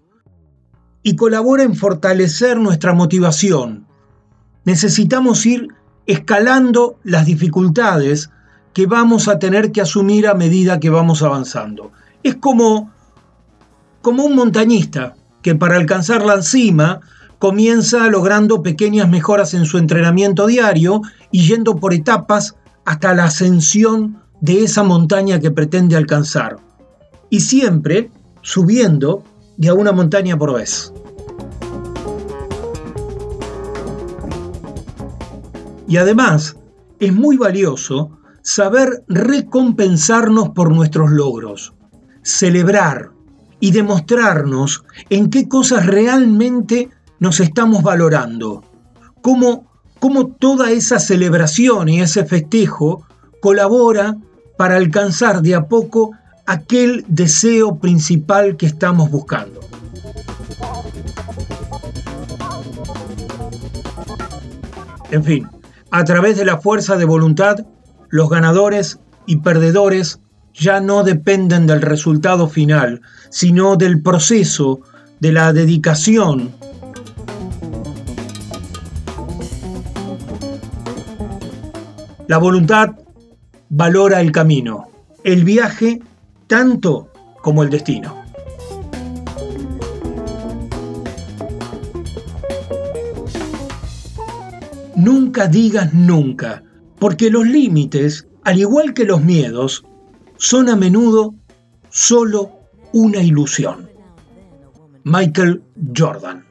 y 1.03 1.15
colabora 1.15 1.63
en 1.63 1.75
fortalecer 1.75 2.57
nuestra 2.57 2.93
motivación. 2.93 3.85
Necesitamos 4.63 5.45
ir 5.45 5.67
escalando 6.05 6.97
las 7.03 7.25
dificultades 7.25 8.29
que 8.73 8.87
vamos 8.87 9.27
a 9.27 9.37
tener 9.37 9.71
que 9.71 9.81
asumir 9.81 10.27
a 10.27 10.33
medida 10.33 10.79
que 10.79 10.89
vamos 10.89 11.21
avanzando. 11.21 11.91
Es 12.23 12.35
como, 12.35 12.91
como 14.01 14.23
un 14.23 14.35
montañista 14.35 15.15
que 15.41 15.55
para 15.55 15.75
alcanzar 15.75 16.25
la 16.25 16.41
cima 16.41 17.01
comienza 17.37 18.07
logrando 18.07 18.63
pequeñas 18.63 19.09
mejoras 19.09 19.53
en 19.53 19.65
su 19.65 19.77
entrenamiento 19.77 20.47
diario 20.47 21.01
y 21.29 21.45
yendo 21.45 21.75
por 21.75 21.93
etapas 21.93 22.55
hasta 22.85 23.13
la 23.13 23.25
ascensión 23.25 24.21
de 24.39 24.63
esa 24.63 24.83
montaña 24.83 25.39
que 25.39 25.51
pretende 25.51 25.97
alcanzar. 25.97 26.57
Y 27.29 27.41
siempre 27.41 28.09
subiendo 28.41 29.23
de 29.63 29.69
a 29.69 29.73
una 29.73 29.93
montaña 29.93 30.37
por 30.37 30.53
vez. 30.53 30.91
Y 35.87 35.97
además, 35.97 36.57
es 36.99 37.13
muy 37.13 37.37
valioso 37.37 38.17
saber 38.41 39.03
recompensarnos 39.07 40.49
por 40.49 40.69
nuestros 40.69 41.11
logros, 41.11 41.73
celebrar 42.23 43.11
y 43.59 43.71
demostrarnos 43.71 44.83
en 45.09 45.29
qué 45.29 45.47
cosas 45.47 45.85
realmente 45.85 46.89
nos 47.19 47.39
estamos 47.39 47.83
valorando, 47.83 48.63
cómo, 49.21 49.71
cómo 49.99 50.27
toda 50.27 50.71
esa 50.71 50.99
celebración 50.99 51.87
y 51.87 52.01
ese 52.01 52.25
festejo 52.25 53.07
colabora 53.41 54.17
para 54.57 54.75
alcanzar 54.75 55.41
de 55.41 55.55
a 55.55 55.67
poco 55.67 56.11
aquel 56.45 57.05
deseo 57.07 57.79
principal 57.79 58.57
que 58.57 58.65
estamos 58.65 59.09
buscando. 59.09 59.61
En 65.11 65.23
fin, 65.23 65.47
a 65.91 66.03
través 66.03 66.37
de 66.37 66.45
la 66.45 66.59
fuerza 66.59 66.97
de 66.97 67.05
voluntad, 67.05 67.65
los 68.09 68.29
ganadores 68.29 68.99
y 69.25 69.37
perdedores 69.37 70.19
ya 70.53 70.79
no 70.79 71.03
dependen 71.03 71.67
del 71.67 71.81
resultado 71.81 72.47
final, 72.47 73.01
sino 73.29 73.75
del 73.75 74.01
proceso, 74.01 74.81
de 75.19 75.31
la 75.31 75.53
dedicación. 75.53 76.51
La 82.27 82.37
voluntad 82.37 82.91
valora 83.69 84.21
el 84.21 84.31
camino, 84.31 84.87
el 85.23 85.43
viaje 85.43 86.01
tanto 86.53 87.09
como 87.41 87.63
el 87.63 87.71
destino. 87.71 88.23
Nunca 94.95 95.47
digas 95.47 95.91
nunca, 95.95 96.61
porque 96.99 97.31
los 97.31 97.47
límites, 97.47 98.27
al 98.43 98.59
igual 98.59 98.93
que 98.93 99.03
los 99.03 99.23
miedos, 99.23 99.83
son 100.37 100.69
a 100.69 100.75
menudo 100.75 101.33
solo 101.89 102.51
una 102.91 103.17
ilusión. 103.17 103.89
Michael 105.05 105.63
Jordan. 105.97 106.45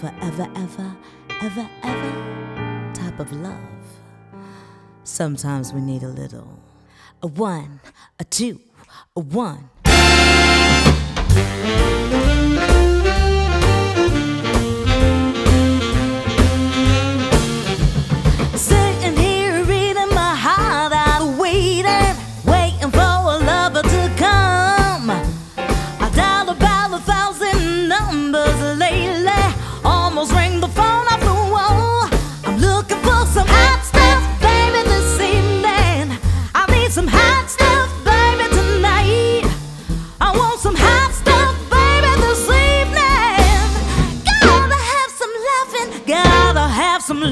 Forever, 0.00 0.48
ever, 0.56 0.96
ever, 1.42 1.70
ever 1.82 2.92
type 2.94 3.20
of 3.20 3.30
love. 3.32 3.58
Sometimes 5.04 5.74
we 5.74 5.80
need 5.82 6.02
a 6.02 6.08
little, 6.08 6.58
a 7.22 7.26
one, 7.26 7.80
a 8.18 8.24
two 8.24 8.60
a 9.16 9.20
one. 9.20 9.68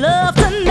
love 0.01 0.35
tonight. 0.37 0.68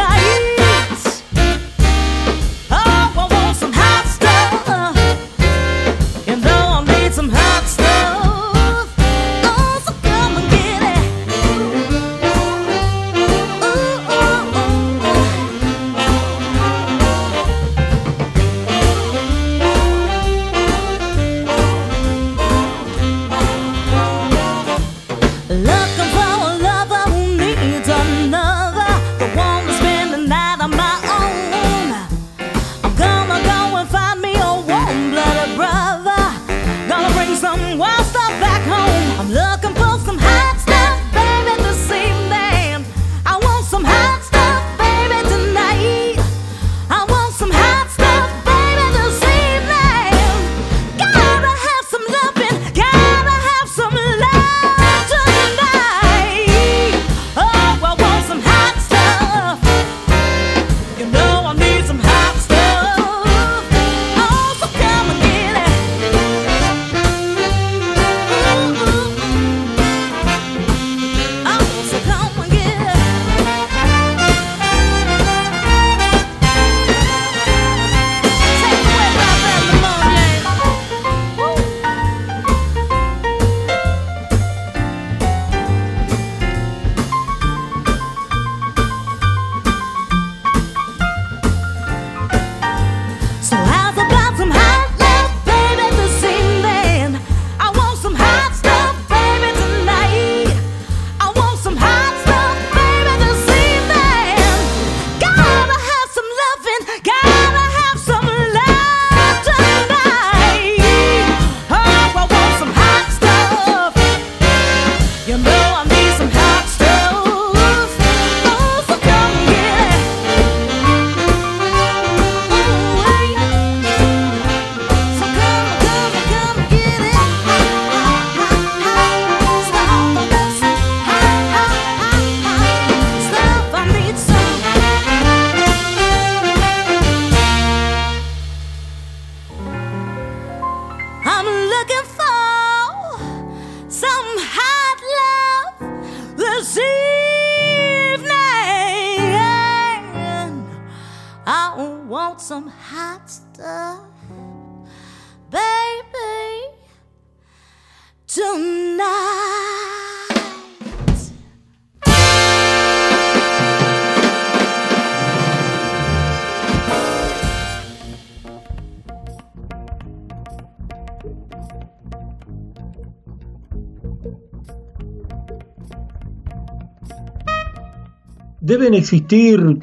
Deben 178.67 178.93
existir 178.93 179.79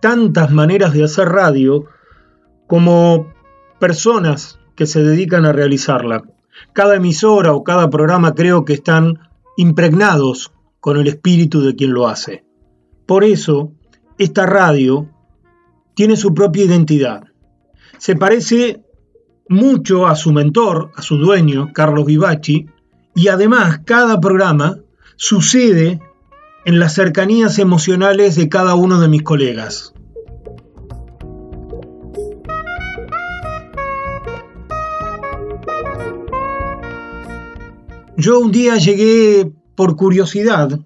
tantas 0.00 0.50
maneras 0.50 0.92
de 0.92 1.04
hacer 1.04 1.28
radio 1.28 1.84
como 2.66 3.32
personas 3.78 4.58
que 4.74 4.86
se 4.86 5.04
dedican 5.04 5.46
a 5.46 5.52
realizarla. 5.52 6.24
Cada 6.72 6.96
emisora 6.96 7.52
o 7.52 7.62
cada 7.62 7.88
programa 7.90 8.34
creo 8.34 8.64
que 8.64 8.72
están 8.72 9.20
impregnados 9.56 10.52
con 10.80 10.96
el 10.96 11.06
espíritu 11.06 11.60
de 11.60 11.76
quien 11.76 11.92
lo 11.92 12.08
hace. 12.08 12.44
Por 13.06 13.22
eso, 13.22 13.70
esta 14.18 14.46
radio 14.46 15.08
tiene 15.94 16.16
su 16.16 16.34
propia 16.34 16.64
identidad. 16.64 17.22
Se 17.98 18.16
parece 18.16 18.82
mucho 19.48 20.08
a 20.08 20.16
su 20.16 20.32
mentor, 20.32 20.90
a 20.96 21.02
su 21.02 21.18
dueño, 21.18 21.70
Carlos 21.72 22.04
Vivacci, 22.04 22.66
y 23.14 23.28
además 23.28 23.82
cada 23.84 24.20
programa 24.20 24.80
sucede 25.14 26.00
en 26.64 26.78
las 26.78 26.94
cercanías 26.94 27.58
emocionales 27.58 28.36
de 28.36 28.48
cada 28.48 28.74
uno 28.74 29.00
de 29.00 29.08
mis 29.08 29.22
colegas. 29.22 29.92
Yo 38.16 38.38
un 38.38 38.52
día 38.52 38.76
llegué 38.76 39.52
por 39.74 39.96
curiosidad 39.96 40.80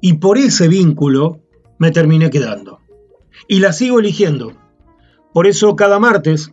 y 0.00 0.14
por 0.14 0.38
ese 0.38 0.68
vínculo 0.68 1.40
me 1.78 1.90
terminé 1.90 2.30
quedando. 2.30 2.80
Y 3.46 3.60
la 3.60 3.72
sigo 3.72 4.00
eligiendo. 4.00 4.52
Por 5.32 5.46
eso 5.46 5.76
cada 5.76 5.98
martes, 6.00 6.50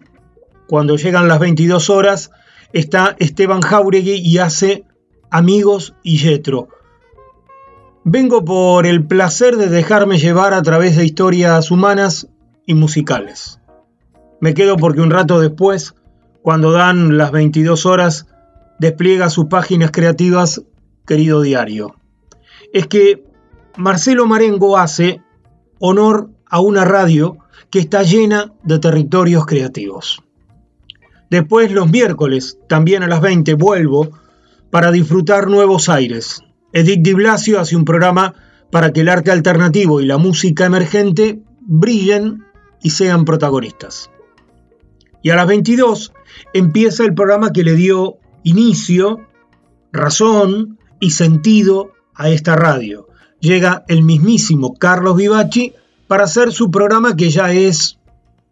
cuando 0.67 0.97
llegan 0.97 1.27
las 1.27 1.39
22 1.39 1.89
horas, 1.89 2.31
está 2.73 3.15
Esteban 3.19 3.61
Jauregui 3.61 4.15
y 4.15 4.37
hace 4.37 4.83
Amigos 5.31 5.95
y 6.03 6.17
Yetro 6.17 6.67
Vengo 8.03 8.43
por 8.43 8.87
el 8.87 9.05
placer 9.05 9.57
de 9.57 9.69
dejarme 9.69 10.17
llevar 10.17 10.55
a 10.55 10.63
través 10.63 10.97
de 10.97 11.05
historias 11.05 11.69
humanas 11.69 12.27
y 12.65 12.73
musicales. 12.73 13.59
Me 14.39 14.55
quedo 14.55 14.75
porque 14.75 15.01
un 15.01 15.11
rato 15.11 15.39
después, 15.39 15.93
cuando 16.41 16.71
dan 16.71 17.19
las 17.19 17.31
22 17.31 17.85
horas, 17.85 18.25
despliega 18.79 19.29
sus 19.29 19.45
páginas 19.45 19.91
creativas, 19.91 20.63
querido 21.05 21.41
diario. 21.41 21.95
Es 22.73 22.87
que 22.87 23.23
Marcelo 23.77 24.25
Marengo 24.25 24.79
hace 24.79 25.21
honor 25.77 26.31
a 26.49 26.59
una 26.59 26.85
radio 26.85 27.37
que 27.69 27.77
está 27.77 28.01
llena 28.01 28.51
de 28.63 28.79
territorios 28.79 29.45
creativos. 29.45 30.23
Después 31.29 31.71
los 31.71 31.91
miércoles, 31.91 32.57
también 32.67 33.03
a 33.03 33.07
las 33.07 33.21
20, 33.21 33.53
vuelvo 33.53 34.09
para 34.71 34.89
disfrutar 34.89 35.47
nuevos 35.47 35.87
aires. 35.87 36.43
Edith 36.73 37.01
Di 37.01 37.13
Blasio 37.13 37.59
hace 37.59 37.75
un 37.75 37.85
programa 37.85 38.33
para 38.71 38.93
que 38.93 39.01
el 39.01 39.09
arte 39.09 39.31
alternativo 39.31 40.01
y 40.01 40.05
la 40.05 40.17
música 40.17 40.65
emergente 40.65 41.41
brillen 41.59 42.45
y 42.81 42.91
sean 42.91 43.25
protagonistas. 43.25 44.09
Y 45.21 45.29
a 45.29 45.35
las 45.35 45.47
22 45.47 46.13
empieza 46.53 47.03
el 47.03 47.13
programa 47.13 47.51
que 47.51 47.63
le 47.63 47.75
dio 47.75 48.17
inicio, 48.43 49.27
razón 49.91 50.79
y 50.99 51.11
sentido 51.11 51.91
a 52.15 52.29
esta 52.29 52.55
radio. 52.55 53.07
Llega 53.39 53.83
el 53.87 54.03
mismísimo 54.03 54.73
Carlos 54.75 55.17
Vivaci 55.17 55.73
para 56.07 56.23
hacer 56.23 56.51
su 56.51 56.71
programa 56.71 57.15
que 57.15 57.29
ya 57.29 57.51
es 57.51 57.99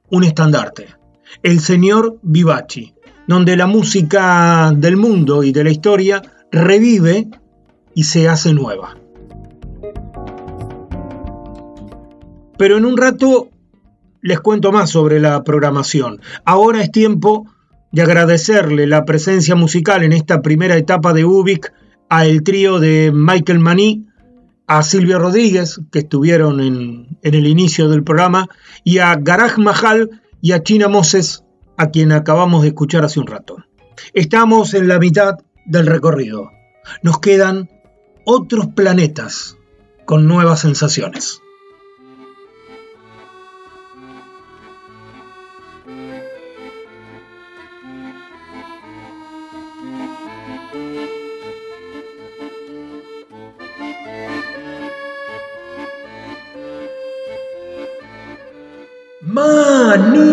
un 0.09 0.23
estandarte, 0.23 0.87
El 1.43 1.59
Señor 1.59 2.19
Vivaci, 2.21 2.93
donde 3.27 3.55
la 3.55 3.67
música 3.67 4.71
del 4.75 4.97
mundo 4.97 5.43
y 5.43 5.51
de 5.51 5.63
la 5.63 5.71
historia 5.71 6.21
revive 6.51 7.29
y 7.99 8.03
se 8.03 8.29
hace 8.29 8.53
nueva. 8.53 8.95
Pero 12.57 12.77
en 12.77 12.85
un 12.85 12.95
rato 12.95 13.49
les 14.21 14.39
cuento 14.39 14.71
más 14.71 14.89
sobre 14.89 15.19
la 15.19 15.43
programación. 15.43 16.21
Ahora 16.45 16.81
es 16.81 16.93
tiempo 16.93 17.45
de 17.91 18.01
agradecerle 18.01 18.87
la 18.87 19.03
presencia 19.03 19.53
musical 19.55 20.01
en 20.03 20.13
esta 20.13 20.41
primera 20.41 20.77
etapa 20.77 21.11
de 21.11 21.25
Ubik 21.25 21.73
a 22.07 22.25
el 22.25 22.41
trío 22.43 22.79
de 22.79 23.11
Michael 23.13 23.59
Maní, 23.59 24.05
a 24.65 24.81
Silvia 24.81 25.17
Rodríguez, 25.17 25.81
que 25.91 25.99
estuvieron 25.99 26.61
en, 26.61 27.17
en, 27.21 27.35
el 27.35 27.47
inicio 27.47 27.89
del 27.89 28.05
programa, 28.05 28.47
y 28.85 28.99
a 28.99 29.13
Garaj 29.15 29.57
Mahal 29.57 30.21
y 30.39 30.53
a 30.53 30.63
China 30.63 30.87
Moses, 30.87 31.43
a 31.75 31.89
quien 31.89 32.13
acabamos 32.13 32.61
de 32.61 32.69
escuchar 32.69 33.03
hace 33.03 33.19
un 33.19 33.27
rato. 33.27 33.57
Estamos 34.13 34.73
en 34.73 34.87
la 34.87 34.99
mitad 34.99 35.33
del 35.65 35.85
recorrido. 35.85 36.49
Nos 37.03 37.19
quedan 37.19 37.67
otros 38.31 38.67
planetas 38.75 39.57
con 40.05 40.27
nuevas 40.27 40.59
sensaciones. 40.59 41.41
manifiesto. 59.21 60.29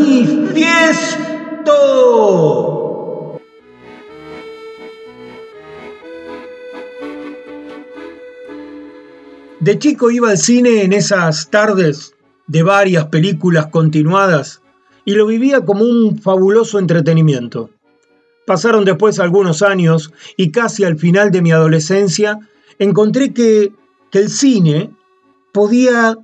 De 9.67 9.81
chico 9.81 10.13
iba 10.13 10.31
al 10.31 10.39
cine 10.39 10.85
en 10.85 10.93
esas 10.93 11.51
tardes 11.51 12.15
de 12.47 12.63
varias 12.63 13.07
películas 13.07 13.67
continuadas 13.67 14.63
y 15.05 15.15
lo 15.15 15.27
vivía 15.27 15.65
como 15.65 15.83
un 15.83 16.23
fabuloso 16.23 16.79
entretenimiento. 16.79 17.71
Pasaron 18.47 18.85
después 18.85 19.19
algunos 19.19 19.63
años 19.63 20.13
y 20.37 20.53
casi 20.53 20.85
al 20.85 20.97
final 20.99 21.33
de 21.33 21.43
mi 21.43 21.51
adolescencia 21.51 22.39
encontré 22.79 23.35
que, 23.35 23.73
el 24.13 24.31
cine 24.31 24.93
podía 25.53 26.17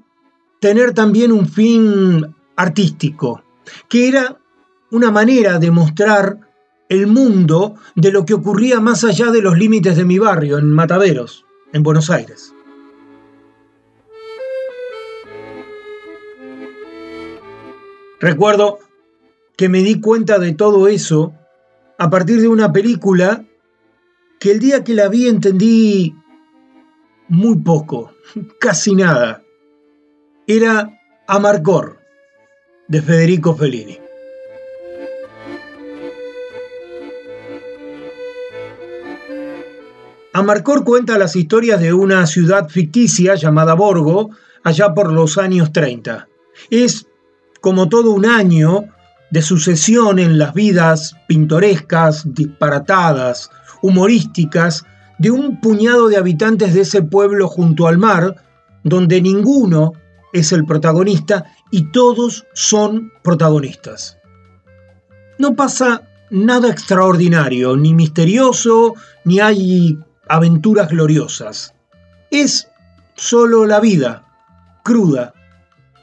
tener 0.60 0.94
también 0.94 1.32
un 1.32 1.46
fin 1.46 2.34
artístico, 2.56 3.42
que 3.88 4.08
era 4.08 4.38
una 4.92 5.10
manera 5.10 5.58
de 5.58 5.70
mostrar 5.72 6.38
el 6.88 7.08
mundo 7.08 7.74
de 7.96 8.12
lo 8.12 8.24
que 8.24 8.34
ocurría 8.34 8.80
más 8.80 9.02
allá 9.02 9.32
de 9.32 9.42
los 9.42 9.58
límites 9.58 9.96
de 9.96 10.04
mi 10.04 10.18
barrio, 10.18 10.58
en 10.58 10.70
Mataderos, 10.70 11.44
en 11.72 11.82
Buenos 11.82 12.08
Aires. 12.08 12.51
Recuerdo 18.22 18.78
que 19.56 19.68
me 19.68 19.80
di 19.80 20.00
cuenta 20.00 20.38
de 20.38 20.52
todo 20.52 20.86
eso 20.86 21.34
a 21.98 22.08
partir 22.08 22.40
de 22.40 22.46
una 22.46 22.72
película 22.72 23.44
que 24.38 24.52
el 24.52 24.60
día 24.60 24.84
que 24.84 24.94
la 24.94 25.08
vi 25.08 25.26
entendí 25.26 26.14
muy 27.26 27.56
poco, 27.58 28.12
casi 28.60 28.94
nada. 28.94 29.42
Era 30.46 30.88
Amarcor 31.26 31.98
de 32.86 33.02
Federico 33.02 33.56
Fellini. 33.56 33.98
Amarcor 40.32 40.84
cuenta 40.84 41.18
las 41.18 41.34
historias 41.34 41.80
de 41.80 41.92
una 41.92 42.24
ciudad 42.28 42.68
ficticia 42.68 43.34
llamada 43.34 43.74
Borgo 43.74 44.30
allá 44.62 44.94
por 44.94 45.12
los 45.12 45.38
años 45.38 45.72
30. 45.72 46.28
Es 46.70 47.08
como 47.62 47.88
todo 47.88 48.10
un 48.10 48.26
año 48.26 48.88
de 49.30 49.40
sucesión 49.40 50.18
en 50.18 50.36
las 50.36 50.52
vidas 50.52 51.16
pintorescas, 51.26 52.24
disparatadas, 52.34 53.50
humorísticas 53.80 54.84
de 55.18 55.30
un 55.30 55.60
puñado 55.60 56.08
de 56.08 56.18
habitantes 56.18 56.74
de 56.74 56.82
ese 56.82 57.02
pueblo 57.02 57.48
junto 57.48 57.86
al 57.86 57.96
mar, 57.96 58.36
donde 58.82 59.22
ninguno 59.22 59.92
es 60.32 60.52
el 60.52 60.66
protagonista 60.66 61.44
y 61.70 61.90
todos 61.92 62.44
son 62.52 63.12
protagonistas. 63.22 64.18
No 65.38 65.54
pasa 65.54 66.02
nada 66.30 66.68
extraordinario, 66.68 67.76
ni 67.76 67.94
misterioso, 67.94 68.94
ni 69.24 69.38
hay 69.38 69.98
aventuras 70.28 70.88
gloriosas. 70.88 71.74
Es 72.30 72.68
solo 73.14 73.66
la 73.66 73.78
vida, 73.78 74.24
cruda, 74.82 75.32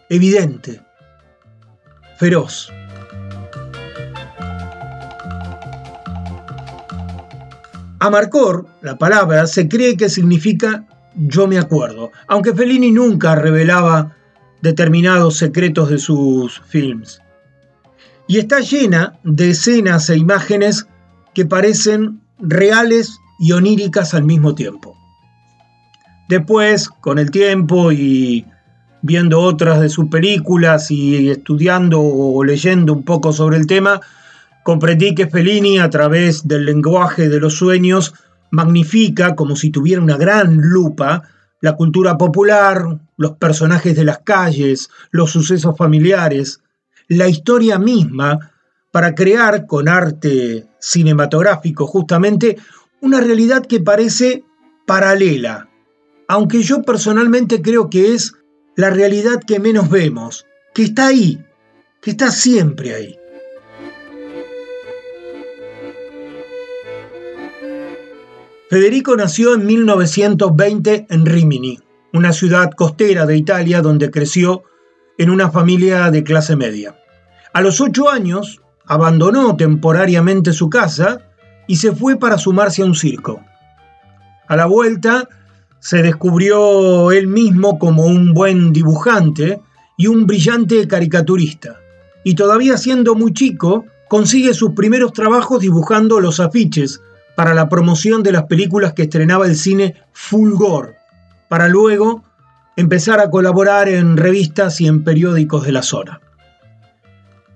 evidente, 0.09 0.81
feroz. 2.19 2.71
Amarcor, 7.99 8.65
la 8.81 8.97
palabra, 8.97 9.47
se 9.47 9.67
cree 9.67 9.97
que 9.97 10.09
significa 10.09 10.85
yo 11.15 11.47
me 11.47 11.57
acuerdo, 11.57 12.11
aunque 12.27 12.53
Fellini 12.53 12.91
nunca 12.91 13.35
revelaba 13.35 14.15
determinados 14.61 15.37
secretos 15.37 15.89
de 15.89 15.97
sus 15.97 16.61
films. 16.67 17.21
Y 18.27 18.37
está 18.37 18.59
llena 18.59 19.19
de 19.23 19.51
escenas 19.51 20.09
e 20.09 20.17
imágenes 20.17 20.87
que 21.33 21.45
parecen 21.45 22.21
reales 22.37 23.17
y 23.39 23.53
oníricas 23.53 24.13
al 24.13 24.23
mismo 24.23 24.55
tiempo. 24.55 24.95
Después, 26.27 26.89
con 26.89 27.17
el 27.17 27.31
tiempo 27.31 27.91
y 27.91 28.45
viendo 29.01 29.39
otras 29.39 29.79
de 29.79 29.89
sus 29.89 30.09
películas 30.09 30.91
y 30.91 31.29
estudiando 31.29 32.01
o 32.01 32.43
leyendo 32.43 32.93
un 32.93 33.03
poco 33.03 33.33
sobre 33.33 33.57
el 33.57 33.67
tema, 33.67 34.01
comprendí 34.63 35.15
que 35.15 35.27
Fellini 35.27 35.79
a 35.79 35.89
través 35.89 36.47
del 36.47 36.65
lenguaje 36.65 37.29
de 37.29 37.39
los 37.39 37.55
sueños 37.55 38.13
magnifica 38.51 39.35
como 39.35 39.55
si 39.55 39.69
tuviera 39.69 40.01
una 40.01 40.17
gran 40.17 40.57
lupa 40.57 41.23
la 41.61 41.75
cultura 41.75 42.17
popular, 42.17 42.99
los 43.17 43.33
personajes 43.33 43.95
de 43.95 44.05
las 44.05 44.19
calles, 44.19 44.89
los 45.11 45.31
sucesos 45.31 45.75
familiares, 45.77 46.61
la 47.07 47.27
historia 47.27 47.77
misma, 47.77 48.51
para 48.91 49.13
crear 49.13 49.67
con 49.67 49.87
arte 49.87 50.67
cinematográfico 50.79 51.85
justamente 51.85 52.57
una 53.01 53.19
realidad 53.19 53.65
que 53.65 53.79
parece 53.79 54.43
paralela, 54.87 55.69
aunque 56.27 56.63
yo 56.63 56.81
personalmente 56.81 57.61
creo 57.61 57.89
que 57.89 58.13
es 58.13 58.33
la 58.79 58.89
realidad 58.89 59.41
que 59.45 59.59
menos 59.59 59.89
vemos, 59.89 60.45
que 60.73 60.83
está 60.83 61.07
ahí, 61.07 61.43
que 62.01 62.11
está 62.11 62.31
siempre 62.31 62.95
ahí. 62.95 63.19
Federico 68.69 69.17
nació 69.17 69.55
en 69.55 69.65
1920 69.65 71.07
en 71.09 71.25
Rimini, 71.25 71.79
una 72.13 72.31
ciudad 72.31 72.71
costera 72.71 73.25
de 73.25 73.35
Italia 73.35 73.81
donde 73.81 74.11
creció 74.11 74.63
en 75.17 75.29
una 75.29 75.51
familia 75.51 76.09
de 76.09 76.23
clase 76.23 76.55
media. 76.55 76.95
A 77.51 77.59
los 77.59 77.81
ocho 77.81 78.09
años 78.09 78.61
abandonó 78.85 79.57
temporariamente 79.57 80.53
su 80.53 80.69
casa 80.69 81.19
y 81.67 81.75
se 81.75 81.91
fue 81.91 82.15
para 82.15 82.37
sumarse 82.37 82.83
a 82.83 82.85
un 82.85 82.95
circo. 82.95 83.41
A 84.47 84.55
la 84.55 84.67
vuelta 84.67 85.27
se 85.79 86.01
descubrió 86.01 87.11
él 87.11 87.27
mismo 87.27 87.79
como 87.79 88.05
un 88.05 88.33
buen 88.33 88.73
dibujante 88.73 89.61
y 89.97 90.07
un 90.07 90.25
brillante 90.27 90.87
caricaturista. 90.87 91.79
Y 92.23 92.35
todavía 92.35 92.77
siendo 92.77 93.15
muy 93.15 93.33
chico, 93.33 93.85
consigue 94.07 94.53
sus 94.53 94.71
primeros 94.71 95.13
trabajos 95.13 95.61
dibujando 95.61 96.19
los 96.19 96.39
afiches 96.39 97.01
para 97.35 97.53
la 97.53 97.69
promoción 97.69 98.23
de 98.23 98.33
las 98.33 98.43
películas 98.43 98.93
que 98.93 99.03
estrenaba 99.03 99.45
el 99.45 99.55
cine 99.55 99.95
Fulgor, 100.11 100.95
para 101.47 101.69
luego 101.69 102.23
empezar 102.75 103.19
a 103.19 103.29
colaborar 103.29 103.87
en 103.87 104.17
revistas 104.17 104.81
y 104.81 104.87
en 104.87 105.03
periódicos 105.03 105.65
de 105.65 105.71
la 105.71 105.81
zona. 105.81 106.21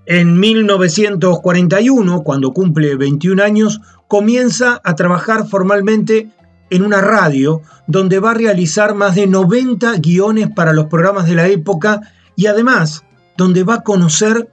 En 0.06 0.38
1941, 0.38 2.24
cuando 2.24 2.52
cumple 2.52 2.96
21 2.98 3.42
años, 3.42 3.80
comienza 4.10 4.82
a 4.84 4.96
trabajar 4.96 5.48
formalmente 5.48 6.30
en 6.70 6.84
una 6.84 7.02
radio 7.02 7.62
donde 7.88 8.20
va 8.20 8.32
a 8.32 8.36
realizar 8.36 8.96
más 8.96 9.16
de 9.16 9.28
90 9.28 9.94
guiones 9.98 10.50
para 10.50 10.74
los 10.74 10.86
programas 10.86 11.28
de 11.28 11.36
la 11.36 11.48
época 11.48 12.02
y 12.36 12.48
además 12.48 13.04
donde 13.38 13.64
va 13.64 13.76
a 13.76 13.84
conocer 13.84 14.50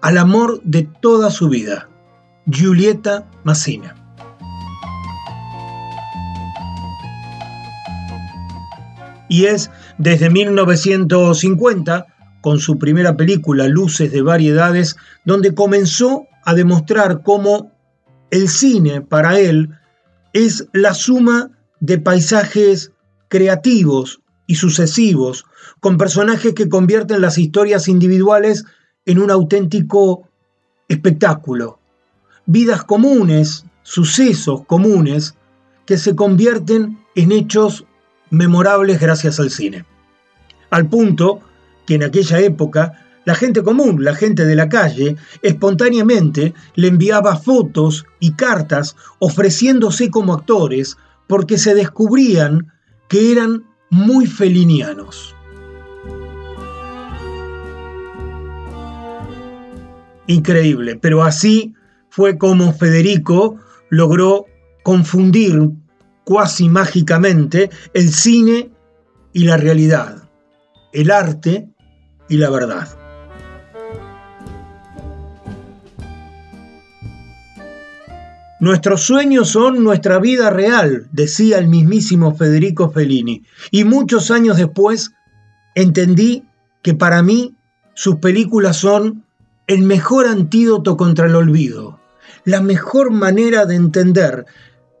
al 0.00 0.18
amor 0.18 0.60
de 0.64 0.88
toda 1.00 1.30
su 1.30 1.48
vida, 1.48 1.88
Giulietta 2.46 3.26
Massina. 3.42 3.94
Y 9.28 9.46
es 9.46 9.70
desde 9.98 10.30
1950 10.30 12.06
con 12.40 12.58
su 12.58 12.78
primera 12.78 13.16
película 13.16 13.66
Luces 13.66 14.12
de 14.12 14.20
Variedades, 14.20 14.96
donde 15.24 15.54
comenzó 15.54 16.26
a 16.44 16.52
demostrar 16.52 17.22
cómo 17.22 17.72
el 18.30 18.48
cine 18.48 19.00
para 19.00 19.38
él 19.38 19.70
es 20.34 20.68
la 20.72 20.92
suma 20.92 21.50
de 21.84 21.98
paisajes 21.98 22.92
creativos 23.28 24.22
y 24.46 24.54
sucesivos, 24.54 25.44
con 25.80 25.98
personajes 25.98 26.54
que 26.54 26.70
convierten 26.70 27.20
las 27.20 27.36
historias 27.36 27.88
individuales 27.88 28.64
en 29.04 29.18
un 29.18 29.30
auténtico 29.30 30.26
espectáculo. 30.88 31.78
Vidas 32.46 32.84
comunes, 32.84 33.66
sucesos 33.82 34.64
comunes, 34.66 35.34
que 35.84 35.98
se 35.98 36.16
convierten 36.16 37.04
en 37.14 37.32
hechos 37.32 37.84
memorables 38.30 38.98
gracias 38.98 39.38
al 39.38 39.50
cine. 39.50 39.84
Al 40.70 40.88
punto 40.88 41.40
que 41.86 41.96
en 41.96 42.04
aquella 42.04 42.40
época 42.40 43.04
la 43.26 43.34
gente 43.34 43.62
común, 43.62 44.02
la 44.02 44.14
gente 44.14 44.46
de 44.46 44.56
la 44.56 44.70
calle, 44.70 45.16
espontáneamente 45.42 46.54
le 46.76 46.88
enviaba 46.88 47.36
fotos 47.36 48.06
y 48.20 48.32
cartas 48.32 48.96
ofreciéndose 49.18 50.10
como 50.10 50.32
actores 50.32 50.96
porque 51.26 51.58
se 51.58 51.74
descubrían 51.74 52.72
que 53.08 53.32
eran 53.32 53.64
muy 53.90 54.26
felinianos. 54.26 55.34
Increíble, 60.26 60.96
pero 60.96 61.22
así 61.22 61.74
fue 62.08 62.38
como 62.38 62.72
Federico 62.72 63.58
logró 63.90 64.46
confundir 64.82 65.70
cuasi 66.24 66.68
mágicamente 66.68 67.70
el 67.92 68.12
cine 68.12 68.70
y 69.32 69.44
la 69.44 69.56
realidad, 69.56 70.28
el 70.92 71.10
arte 71.10 71.68
y 72.28 72.38
la 72.38 72.50
verdad. 72.50 73.03
Nuestros 78.64 79.02
sueños 79.02 79.50
son 79.50 79.84
nuestra 79.84 80.18
vida 80.18 80.48
real, 80.48 81.06
decía 81.12 81.58
el 81.58 81.68
mismísimo 81.68 82.34
Federico 82.34 82.90
Fellini, 82.90 83.42
y 83.70 83.84
muchos 83.84 84.30
años 84.30 84.56
después 84.56 85.12
entendí 85.74 86.44
que 86.80 86.94
para 86.94 87.22
mí 87.22 87.54
sus 87.92 88.16
películas 88.16 88.78
son 88.78 89.26
el 89.66 89.82
mejor 89.82 90.26
antídoto 90.26 90.96
contra 90.96 91.26
el 91.26 91.34
olvido, 91.34 92.00
la 92.46 92.62
mejor 92.62 93.10
manera 93.10 93.66
de 93.66 93.74
entender 93.74 94.46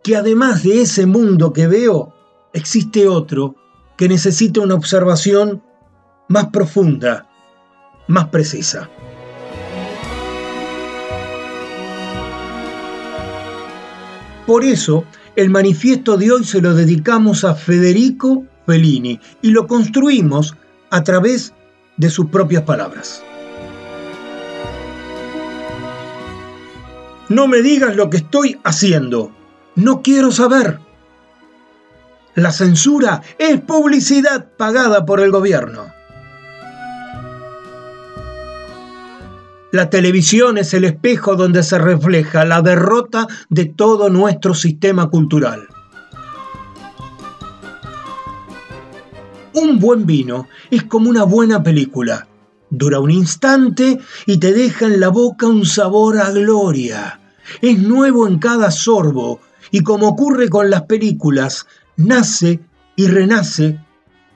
que 0.02 0.16
además 0.16 0.62
de 0.62 0.82
ese 0.82 1.06
mundo 1.06 1.54
que 1.54 1.66
veo, 1.66 2.14
existe 2.52 3.08
otro 3.08 3.56
que 3.96 4.10
necesita 4.10 4.60
una 4.60 4.74
observación 4.74 5.62
más 6.28 6.48
profunda, 6.50 7.30
más 8.08 8.28
precisa. 8.28 8.90
Por 14.46 14.64
eso, 14.64 15.04
el 15.36 15.48
manifiesto 15.48 16.16
de 16.16 16.30
hoy 16.30 16.44
se 16.44 16.60
lo 16.60 16.74
dedicamos 16.74 17.44
a 17.44 17.54
Federico 17.54 18.44
Fellini 18.66 19.18
y 19.40 19.50
lo 19.50 19.66
construimos 19.66 20.54
a 20.90 21.02
través 21.02 21.54
de 21.96 22.10
sus 22.10 22.26
propias 22.26 22.62
palabras. 22.62 23.22
No 27.30 27.48
me 27.48 27.62
digas 27.62 27.96
lo 27.96 28.10
que 28.10 28.18
estoy 28.18 28.60
haciendo. 28.64 29.32
No 29.76 30.02
quiero 30.02 30.30
saber. 30.30 30.78
La 32.34 32.52
censura 32.52 33.22
es 33.38 33.60
publicidad 33.62 34.46
pagada 34.58 35.06
por 35.06 35.20
el 35.20 35.30
gobierno. 35.30 35.93
La 39.74 39.90
televisión 39.90 40.56
es 40.56 40.72
el 40.72 40.84
espejo 40.84 41.34
donde 41.34 41.64
se 41.64 41.80
refleja 41.80 42.44
la 42.44 42.62
derrota 42.62 43.26
de 43.48 43.64
todo 43.64 44.08
nuestro 44.08 44.54
sistema 44.54 45.10
cultural. 45.10 45.66
Un 49.52 49.80
buen 49.80 50.06
vino 50.06 50.46
es 50.70 50.84
como 50.84 51.10
una 51.10 51.24
buena 51.24 51.64
película 51.64 52.28
Dura 52.70 53.00
un 53.00 53.10
instante 53.10 53.98
y 54.26 54.36
te 54.36 54.52
deja 54.52 54.86
en 54.86 55.00
la 55.00 55.08
boca 55.08 55.48
un 55.48 55.66
sabor 55.66 56.18
a 56.20 56.30
gloria. 56.30 57.18
Es 57.60 57.76
nuevo 57.80 58.28
en 58.28 58.38
cada 58.38 58.70
sorbo 58.70 59.40
y 59.72 59.80
como 59.80 60.06
ocurre 60.06 60.48
con 60.48 60.70
las 60.70 60.82
películas, 60.82 61.66
nace 61.96 62.60
y 62.94 63.08
renace 63.08 63.80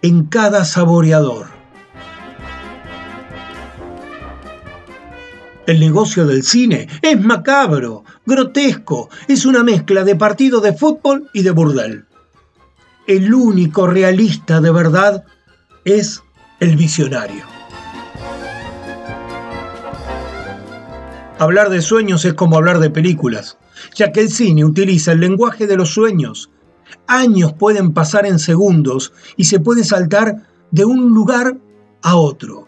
en 0.02 0.24
cada 0.24 0.64
saboreador. 0.64 1.57
El 5.68 5.80
negocio 5.80 6.24
del 6.24 6.44
cine 6.44 6.88
es 7.02 7.22
macabro, 7.22 8.02
grotesco, 8.24 9.10
es 9.28 9.44
una 9.44 9.62
mezcla 9.62 10.02
de 10.02 10.16
partido 10.16 10.62
de 10.62 10.72
fútbol 10.72 11.28
y 11.34 11.42
de 11.42 11.50
burdel. 11.50 12.06
El 13.06 13.34
único 13.34 13.86
realista 13.86 14.62
de 14.62 14.70
verdad 14.70 15.26
es 15.84 16.22
el 16.58 16.74
visionario. 16.74 17.44
Hablar 21.38 21.68
de 21.68 21.82
sueños 21.82 22.24
es 22.24 22.32
como 22.32 22.56
hablar 22.56 22.78
de 22.78 22.88
películas, 22.88 23.58
ya 23.94 24.10
que 24.10 24.20
el 24.20 24.30
cine 24.30 24.64
utiliza 24.64 25.12
el 25.12 25.20
lenguaje 25.20 25.66
de 25.66 25.76
los 25.76 25.90
sueños. 25.90 26.50
Años 27.06 27.52
pueden 27.52 27.92
pasar 27.92 28.24
en 28.24 28.38
segundos 28.38 29.12
y 29.36 29.44
se 29.44 29.60
puede 29.60 29.84
saltar 29.84 30.48
de 30.70 30.86
un 30.86 31.12
lugar 31.12 31.58
a 32.00 32.16
otro. 32.16 32.66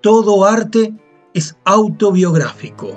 Todo 0.00 0.44
arte 0.44 0.94
es 1.36 1.54
autobiográfico. 1.66 2.96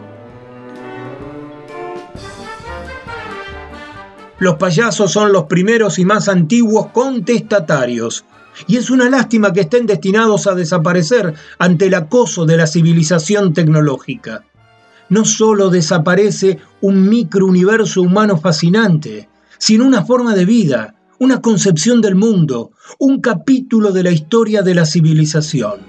Los 4.40 4.56
payasos 4.56 5.12
son 5.12 5.34
los 5.34 5.44
primeros 5.44 6.00
y 6.00 6.06
más 6.06 6.30
antiguos 6.30 6.88
contestatarios 6.94 8.24
y 8.66 8.78
es 8.78 8.90
una 8.90 9.10
lástima 9.10 9.52
que 9.52 9.60
estén 9.62 9.86
destinados 9.86 10.48
a 10.48 10.56
desaparecer 10.56 11.34
ante 11.58 11.88
el 11.88 11.96
acoso 11.96 12.46
de 12.46 12.56
la 12.56 12.66
civilización 12.66 13.54
tecnológica. 13.54 14.46
No 15.10 15.26
solo 15.26 15.70
desaparece 15.70 16.60
un 16.80 17.10
microuniverso 17.10 18.02
humano 18.02 18.38
fascinante, 18.38 19.28
sino 19.58 19.86
una 19.86 20.06
forma 20.06 20.34
de 20.34 20.46
vida, 20.46 20.96
una 21.20 21.42
concepción 21.42 22.00
del 22.00 22.16
mundo, 22.16 22.72
un 23.00 23.20
capítulo 23.20 23.92
de 23.92 24.04
la 24.04 24.12
historia 24.12 24.62
de 24.62 24.76
la 24.76 24.86
civilización. 24.86 25.89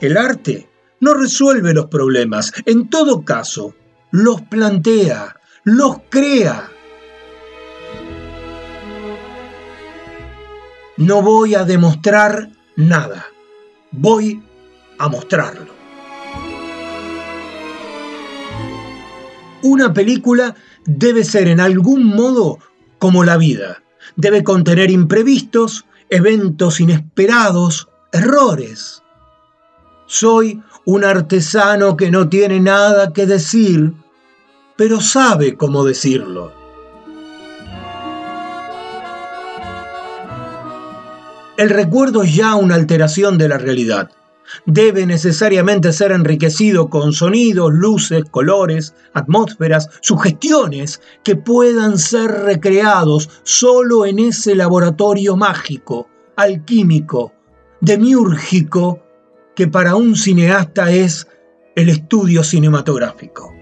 El 0.00 0.16
arte 0.16 0.68
no 1.00 1.14
resuelve 1.14 1.74
los 1.74 1.86
problemas, 1.86 2.52
en 2.66 2.88
todo 2.88 3.24
caso, 3.24 3.74
los 4.10 4.42
plantea, 4.42 5.36
los 5.64 5.98
crea 6.08 6.70
no 10.98 11.22
voy 11.22 11.54
a 11.54 11.64
demostrar 11.64 12.50
nada, 12.74 13.26
voy 13.92 14.42
a 14.98 15.08
mostrarlo. 15.08 15.72
Una 19.62 19.92
película 19.94 20.56
debe 20.84 21.22
ser 21.22 21.46
en 21.46 21.60
algún 21.60 22.04
modo 22.04 22.58
como 22.98 23.22
la 23.22 23.36
vida. 23.36 23.82
Debe 24.16 24.42
contener 24.42 24.90
imprevistos, 24.90 25.84
eventos 26.10 26.80
inesperados, 26.80 27.88
errores. 28.12 29.02
Soy 30.10 30.62
un 30.86 31.04
artesano 31.04 31.94
que 31.94 32.10
no 32.10 32.30
tiene 32.30 32.60
nada 32.60 33.12
que 33.12 33.26
decir, 33.26 33.92
pero 34.74 35.02
sabe 35.02 35.54
cómo 35.54 35.84
decirlo. 35.84 36.50
El 41.58 41.68
recuerdo 41.68 42.22
es 42.22 42.34
ya 42.34 42.54
una 42.54 42.76
alteración 42.76 43.36
de 43.36 43.50
la 43.50 43.58
realidad. 43.58 44.10
Debe 44.64 45.04
necesariamente 45.04 45.92
ser 45.92 46.12
enriquecido 46.12 46.88
con 46.88 47.12
sonidos, 47.12 47.70
luces, 47.74 48.24
colores, 48.30 48.94
atmósferas, 49.12 49.90
sugestiones 50.00 51.02
que 51.22 51.36
puedan 51.36 51.98
ser 51.98 52.30
recreados 52.30 53.28
solo 53.42 54.06
en 54.06 54.20
ese 54.20 54.54
laboratorio 54.54 55.36
mágico, 55.36 56.08
alquímico, 56.34 57.34
demiúrgico 57.82 59.02
que 59.58 59.66
para 59.66 59.96
un 59.96 60.14
cineasta 60.14 60.92
es 60.92 61.26
el 61.74 61.88
estudio 61.88 62.44
cinematográfico. 62.44 63.52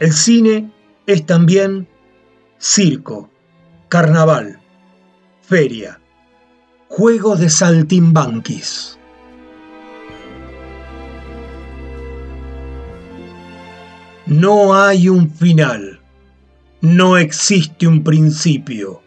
El 0.00 0.10
cine 0.14 0.72
es 1.06 1.26
también 1.26 1.86
circo, 2.56 3.28
carnaval, 3.90 4.58
feria, 5.42 6.00
juego 6.88 7.36
de 7.36 7.50
saltimbanquis. 7.50 8.98
No 14.24 14.74
hay 14.74 15.10
un 15.10 15.30
final, 15.30 16.00
no 16.80 17.18
existe 17.18 17.86
un 17.86 18.02
principio, 18.02 19.02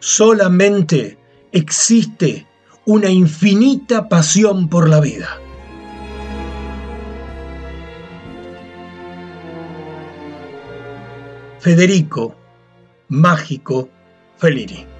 solamente 0.00 1.16
existe 1.56 2.46
una 2.84 3.08
infinita 3.08 4.10
pasión 4.10 4.68
por 4.68 4.88
la 4.90 5.00
vida. 5.00 5.40
Federico 11.58 12.34
Mágico 13.08 13.88
Fellini. 14.36 14.95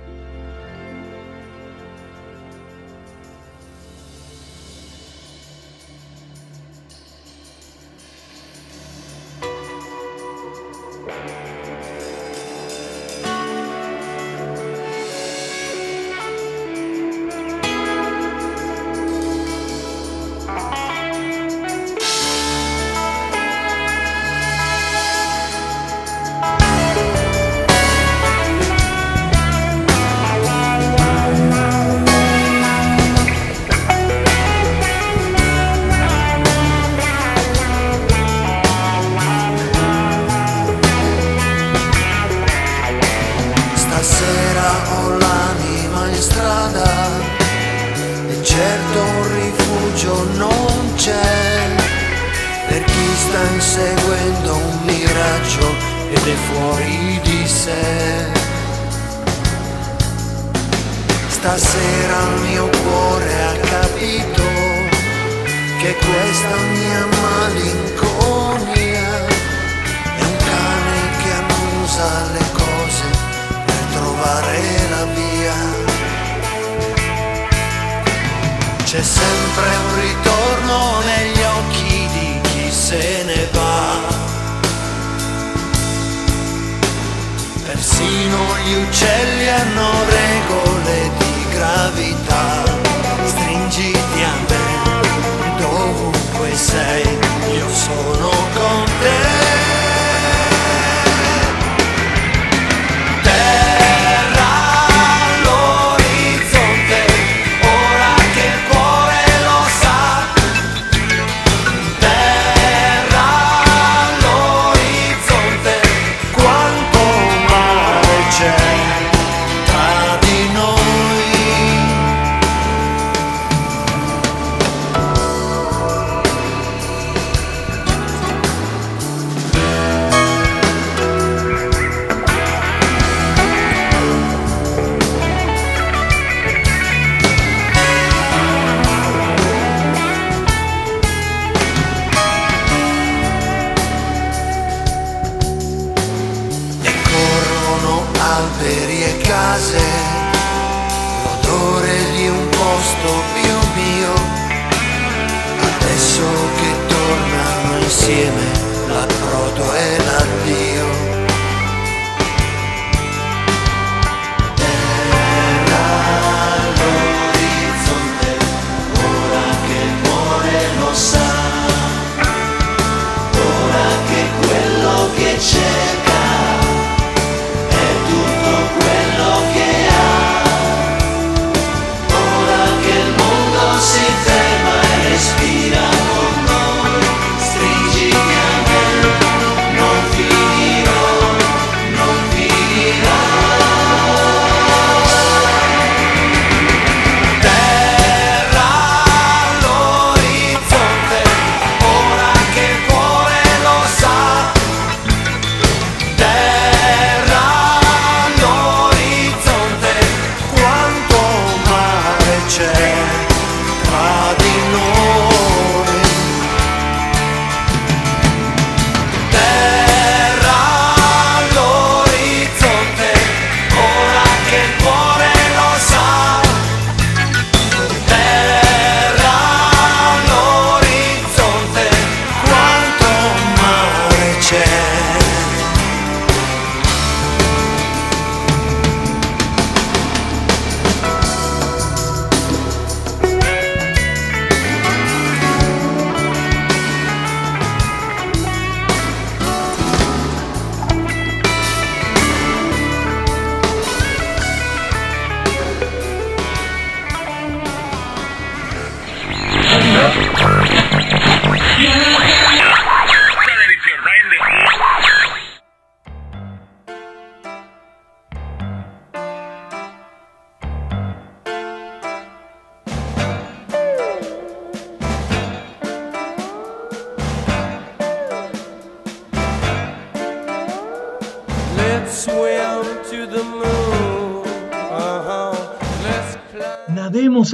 Persino 87.67 88.39
gli 88.65 88.75
uccelli 88.75 89.49
hanno 89.49 89.91
regole. 90.05 90.66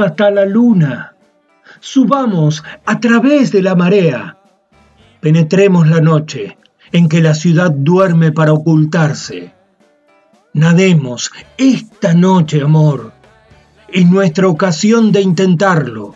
Hasta 0.01 0.31
la 0.31 0.45
luna. 0.45 1.15
Subamos 1.81 2.65
a 2.85 3.01
través 3.01 3.53
de 3.53 3.63
la 3.63 3.75
marea. 3.75 4.39
Penetremos 5.21 5.87
la 5.89 6.01
noche 6.01 6.57
en 6.93 7.09
que 7.09 7.21
la 7.21 7.35
ciudad 7.35 7.71
duerme 7.71 8.33
para 8.33 8.53
ocultarse. 8.53 9.53
Nademos 10.55 11.31
esta 11.57 12.15
noche, 12.15 12.63
amor. 12.63 13.13
Es 13.89 14.07
nuestra 14.07 14.49
ocasión 14.49 15.13
de 15.13 15.21
intentarlo. 15.21 16.15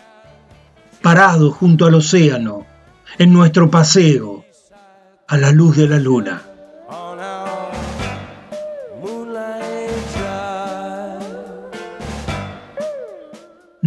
Parado 1.01 1.51
junto 1.51 1.85
al 1.85 1.95
océano, 1.95 2.65
en 3.17 3.33
nuestro 3.33 3.69
paseo, 3.69 4.45
a 5.27 5.37
la 5.37 5.51
luz 5.51 5.77
de 5.77 5.87
la 5.87 5.99
luna. 5.99 6.46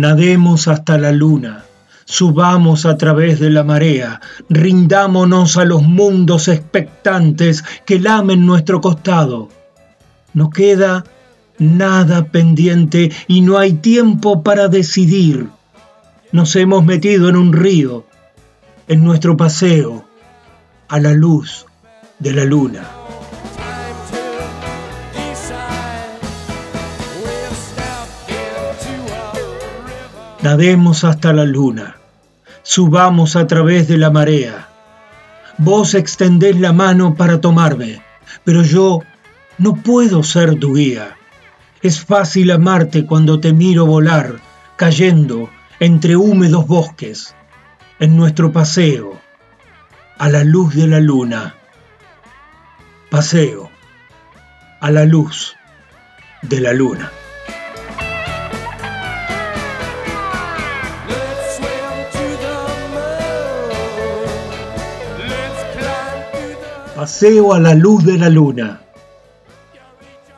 Nademos 0.00 0.66
hasta 0.66 0.96
la 0.96 1.12
luna, 1.12 1.66
subamos 2.06 2.86
a 2.86 2.96
través 2.96 3.38
de 3.38 3.50
la 3.50 3.64
marea, 3.64 4.22
rindámonos 4.48 5.58
a 5.58 5.66
los 5.66 5.82
mundos 5.82 6.48
expectantes 6.48 7.62
que 7.84 8.00
lamen 8.00 8.46
nuestro 8.46 8.80
costado. 8.80 9.50
No 10.32 10.48
queda 10.48 11.04
nada 11.58 12.24
pendiente 12.24 13.12
y 13.28 13.42
no 13.42 13.58
hay 13.58 13.74
tiempo 13.74 14.42
para 14.42 14.68
decidir. 14.68 15.50
Nos 16.32 16.56
hemos 16.56 16.82
metido 16.82 17.28
en 17.28 17.36
un 17.36 17.52
río, 17.52 18.06
en 18.88 19.04
nuestro 19.04 19.36
paseo, 19.36 20.06
a 20.88 20.98
la 20.98 21.12
luz 21.12 21.66
de 22.18 22.32
la 22.32 22.46
luna. 22.46 22.88
Nademos 30.42 31.04
hasta 31.04 31.34
la 31.34 31.44
luna, 31.44 31.96
subamos 32.62 33.36
a 33.36 33.46
través 33.46 33.88
de 33.88 33.98
la 33.98 34.10
marea. 34.10 34.68
Vos 35.58 35.92
extendés 35.92 36.58
la 36.58 36.72
mano 36.72 37.14
para 37.14 37.42
tomarme, 37.42 38.00
pero 38.42 38.62
yo 38.62 39.00
no 39.58 39.74
puedo 39.74 40.22
ser 40.22 40.58
tu 40.58 40.76
guía. 40.76 41.18
Es 41.82 42.02
fácil 42.02 42.50
amarte 42.52 43.04
cuando 43.04 43.38
te 43.38 43.52
miro 43.52 43.84
volar, 43.84 44.36
cayendo 44.76 45.50
entre 45.78 46.16
húmedos 46.16 46.66
bosques, 46.66 47.34
en 47.98 48.16
nuestro 48.16 48.50
paseo, 48.50 49.20
a 50.16 50.30
la 50.30 50.42
luz 50.42 50.74
de 50.74 50.86
la 50.86 51.00
luna. 51.00 51.54
Paseo, 53.10 53.70
a 54.80 54.90
la 54.90 55.04
luz 55.04 55.54
de 56.40 56.60
la 56.62 56.72
luna. 56.72 57.10
Paseo 67.00 67.54
a 67.54 67.58
la 67.58 67.72
luz 67.72 68.04
de 68.04 68.18
la 68.18 68.28
luna, 68.28 68.78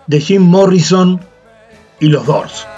de 0.07 0.21
Jim 0.21 0.43
Morrison 0.43 1.21
y 1.99 2.07
los 2.07 2.25
Doors. 2.25 2.69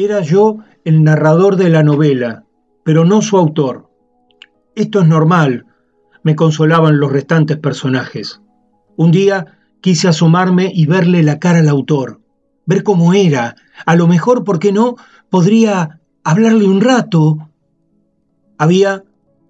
Era 0.00 0.20
yo 0.20 0.58
el 0.84 1.02
narrador 1.02 1.56
de 1.56 1.70
la 1.70 1.82
novela, 1.82 2.44
pero 2.84 3.04
no 3.04 3.20
su 3.20 3.36
autor. 3.36 3.90
Esto 4.76 5.00
es 5.00 5.08
normal, 5.08 5.66
me 6.22 6.36
consolaban 6.36 7.00
los 7.00 7.10
restantes 7.10 7.56
personajes. 7.56 8.40
Un 8.94 9.10
día 9.10 9.58
quise 9.80 10.06
asomarme 10.06 10.70
y 10.72 10.86
verle 10.86 11.24
la 11.24 11.40
cara 11.40 11.58
al 11.58 11.68
autor, 11.68 12.20
ver 12.64 12.84
cómo 12.84 13.12
era. 13.12 13.56
A 13.86 13.96
lo 13.96 14.06
mejor, 14.06 14.44
¿por 14.44 14.60
qué 14.60 14.70
no? 14.70 14.94
Podría 15.30 15.98
hablarle 16.22 16.68
un 16.68 16.80
rato. 16.80 17.48
Había 18.56 19.02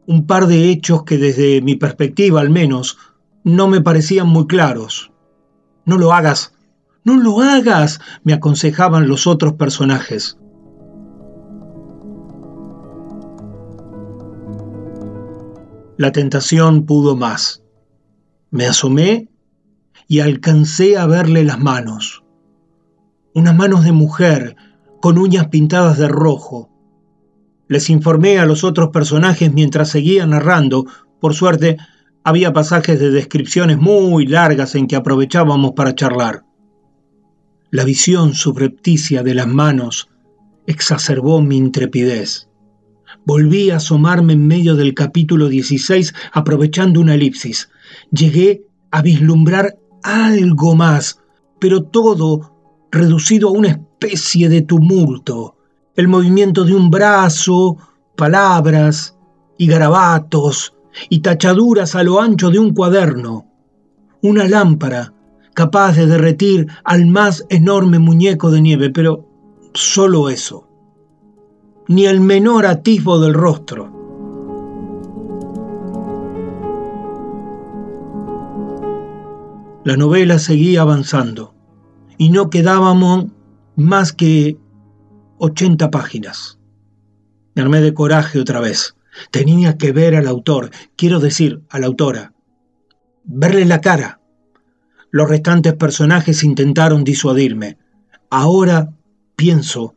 un 0.07 0.26
par 0.26 0.46
de 0.46 0.70
hechos 0.70 1.03
que 1.03 1.18
desde 1.18 1.61
mi 1.61 1.74
perspectiva 1.74 2.40
al 2.40 2.49
menos 2.49 2.96
no 3.44 3.68
me 3.68 3.82
parecían 3.82 4.28
muy 4.28 4.46
claros. 4.46 5.12
No 5.84 5.99
lo 5.99 6.14
hagas, 6.14 6.55
no 7.09 7.16
lo 7.16 7.40
hagas, 7.40 8.00
me 8.22 8.34
aconsejaban 8.34 9.09
los 9.09 9.26
otros 9.26 9.54
personajes. 9.54 10.36
La 15.96 16.12
tentación 16.12 16.84
pudo 16.84 17.16
más. 17.16 17.64
Me 18.50 18.66
asomé 18.66 19.30
y 20.06 20.20
alcancé 20.20 20.98
a 20.98 21.06
verle 21.06 21.44
las 21.44 21.59
manos. 21.59 22.24
Unas 23.34 23.56
manos 23.56 23.84
de 23.84 23.92
mujer 23.92 24.56
con 25.00 25.16
uñas 25.16 25.48
pintadas 25.48 25.96
de 25.96 26.09
rojo. 26.09 26.70
Les 27.68 27.88
informé 27.88 28.38
a 28.38 28.46
los 28.46 28.64
otros 28.64 28.90
personajes 28.90 29.52
mientras 29.52 29.88
seguía 29.88 30.26
narrando. 30.26 30.84
Por 31.20 31.34
suerte, 31.34 31.78
había 32.22 32.52
pasajes 32.52 33.00
de 33.00 33.11
descripciones 33.11 33.78
muy 33.78 34.26
largas 34.26 34.74
en 34.74 34.86
que 34.86 34.96
aprovechábamos 34.96 35.72
para 35.72 35.94
charlar. 35.94 36.47
La 37.70 37.84
visión 37.84 38.32
subrepticia 38.32 39.22
de 39.22 39.34
las 39.34 39.46
manos 39.46 40.08
exacerbó 40.66 41.42
mi 41.42 41.58
intrepidez. 41.58 42.48
Volví 43.26 43.68
a 43.68 43.76
asomarme 43.76 44.32
en 44.32 44.46
medio 44.46 44.74
del 44.74 44.94
capítulo 44.94 45.48
16 45.48 46.14
aprovechando 46.32 46.98
una 46.98 47.14
elipsis. 47.14 47.68
Llegué 48.10 48.64
a 48.90 49.02
vislumbrar 49.02 49.76
algo 50.02 50.76
más, 50.76 51.20
pero 51.58 51.82
todo 51.82 52.54
reducido 52.90 53.50
a 53.50 53.52
una 53.52 53.68
especie 53.68 54.48
de 54.48 54.62
tumulto. 54.62 55.58
El 55.94 56.08
movimiento 56.08 56.64
de 56.64 56.74
un 56.74 56.90
brazo, 56.90 57.76
palabras 58.16 59.14
y 59.58 59.66
garabatos 59.66 60.72
y 61.10 61.20
tachaduras 61.20 61.94
a 61.94 62.02
lo 62.02 62.18
ancho 62.18 62.48
de 62.48 62.60
un 62.60 62.72
cuaderno. 62.72 63.46
Una 64.22 64.48
lámpara 64.48 65.12
capaz 65.59 65.96
de 65.96 66.06
derretir 66.06 66.68
al 66.84 67.06
más 67.06 67.44
enorme 67.48 67.98
muñeco 67.98 68.52
de 68.52 68.61
nieve, 68.61 68.90
pero 68.90 69.28
solo 69.74 70.30
eso. 70.30 70.68
Ni 71.88 72.06
el 72.06 72.20
menor 72.20 72.64
atisbo 72.64 73.18
del 73.18 73.34
rostro. 73.34 73.90
La 79.82 79.96
novela 79.96 80.38
seguía 80.38 80.82
avanzando 80.82 81.56
y 82.18 82.30
no 82.30 82.50
quedábamos 82.50 83.26
más 83.74 84.12
que 84.12 84.56
80 85.38 85.90
páginas. 85.90 86.61
Me 87.56 87.62
armé 87.62 87.80
de 87.80 87.94
coraje 87.94 88.38
otra 88.38 88.61
vez. 88.61 88.94
Tenía 89.32 89.76
que 89.76 89.90
ver 89.90 90.14
al 90.14 90.28
autor, 90.28 90.70
quiero 90.94 91.18
decir, 91.18 91.62
a 91.68 91.80
la 91.80 91.88
autora. 91.88 92.32
Verle 93.24 93.64
la 93.64 93.80
cara 93.80 94.18
los 95.11 95.28
restantes 95.28 95.74
personajes 95.74 96.44
intentaron 96.44 97.04
disuadirme. 97.04 97.78
Ahora 98.30 98.92
pienso 99.36 99.94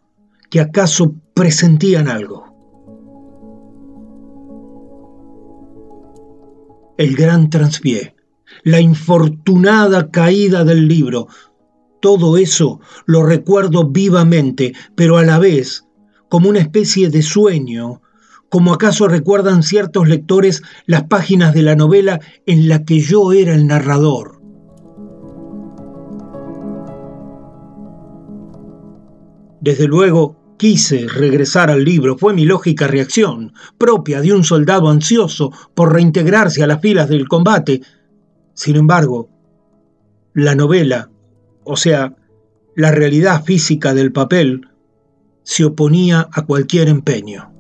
que 0.49 0.59
acaso 0.61 1.15
presentían 1.33 2.07
algo. 2.07 2.45
El 6.97 7.15
gran 7.15 7.49
transpié, 7.49 8.15
la 8.63 8.79
infortunada 8.79 10.11
caída 10.11 10.63
del 10.63 10.87
libro, 10.87 11.27
todo 12.01 12.37
eso 12.37 12.79
lo 13.05 13.23
recuerdo 13.23 13.87
vivamente, 13.87 14.73
pero 14.95 15.17
a 15.17 15.23
la 15.23 15.39
vez 15.39 15.85
como 16.29 16.49
una 16.49 16.59
especie 16.59 17.09
de 17.09 17.21
sueño, 17.21 18.01
como 18.49 18.73
acaso 18.73 19.07
recuerdan 19.07 19.63
ciertos 19.63 20.07
lectores 20.07 20.61
las 20.85 21.03
páginas 21.03 21.53
de 21.53 21.61
la 21.61 21.75
novela 21.75 22.19
en 22.45 22.67
la 22.67 22.85
que 22.85 22.99
yo 22.99 23.31
era 23.31 23.53
el 23.53 23.67
narrador. 23.67 24.40
Desde 29.61 29.87
luego, 29.87 30.35
quise 30.57 31.07
regresar 31.07 31.69
al 31.69 31.83
libro, 31.83 32.17
fue 32.17 32.33
mi 32.33 32.45
lógica 32.45 32.87
reacción, 32.87 33.53
propia 33.77 34.21
de 34.21 34.33
un 34.33 34.43
soldado 34.43 34.89
ansioso 34.89 35.51
por 35.75 35.93
reintegrarse 35.93 36.63
a 36.63 36.67
las 36.67 36.81
filas 36.81 37.09
del 37.09 37.27
combate. 37.27 37.81
Sin 38.53 38.75
embargo, 38.75 39.29
la 40.33 40.55
novela, 40.55 41.09
o 41.63 41.77
sea, 41.77 42.15
la 42.75 42.91
realidad 42.91 43.43
física 43.43 43.93
del 43.93 44.11
papel, 44.11 44.67
se 45.43 45.65
oponía 45.65 46.27
a 46.31 46.45
cualquier 46.45 46.89
empeño. 46.89 47.51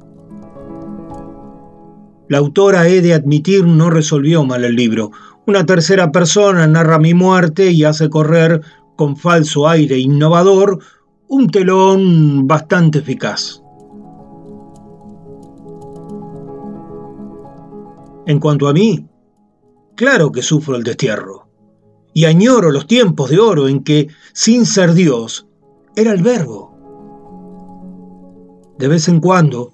La 2.29 2.37
autora, 2.37 2.87
he 2.87 3.01
de 3.01 3.13
admitir, 3.13 3.65
no 3.65 3.89
resolvió 3.89 4.43
mal 4.43 4.63
el 4.63 4.75
libro. 4.75 5.11
Una 5.45 5.65
tercera 5.65 6.11
persona 6.11 6.65
narra 6.65 6.97
mi 6.97 7.13
muerte 7.13 7.71
y 7.71 7.83
hace 7.83 8.09
correr, 8.09 8.61
con 8.95 9.17
falso 9.17 9.67
aire 9.67 9.97
innovador, 9.97 10.79
un 11.33 11.49
telón 11.49 12.45
bastante 12.45 12.99
eficaz. 12.99 13.63
En 18.25 18.37
cuanto 18.37 18.67
a 18.67 18.73
mí, 18.73 19.07
claro 19.95 20.33
que 20.33 20.41
sufro 20.41 20.75
el 20.75 20.83
destierro 20.83 21.47
y 22.13 22.25
añoro 22.25 22.69
los 22.69 22.85
tiempos 22.85 23.29
de 23.29 23.39
oro 23.39 23.69
en 23.69 23.81
que, 23.81 24.09
sin 24.33 24.65
ser 24.65 24.93
Dios, 24.93 25.47
era 25.95 26.11
el 26.11 26.21
verbo. 26.21 26.75
De 28.77 28.89
vez 28.89 29.07
en 29.07 29.21
cuando, 29.21 29.73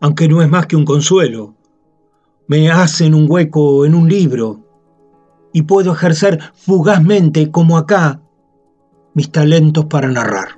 aunque 0.00 0.26
no 0.26 0.42
es 0.42 0.50
más 0.50 0.66
que 0.66 0.74
un 0.74 0.84
consuelo, 0.84 1.54
me 2.48 2.72
hacen 2.72 3.14
un 3.14 3.30
hueco 3.30 3.86
en 3.86 3.94
un 3.94 4.08
libro 4.08 4.64
y 5.52 5.62
puedo 5.62 5.92
ejercer 5.92 6.40
fugazmente, 6.54 7.52
como 7.52 7.78
acá, 7.78 8.20
mis 9.14 9.30
talentos 9.30 9.84
para 9.84 10.08
narrar. 10.08 10.57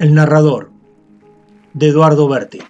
El 0.00 0.14
narrador, 0.14 0.70
de 1.74 1.88
Eduardo 1.88 2.26
Berti. 2.26 2.62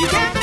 You 0.00 0.08
can't 0.08 0.39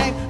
name? 0.00 0.29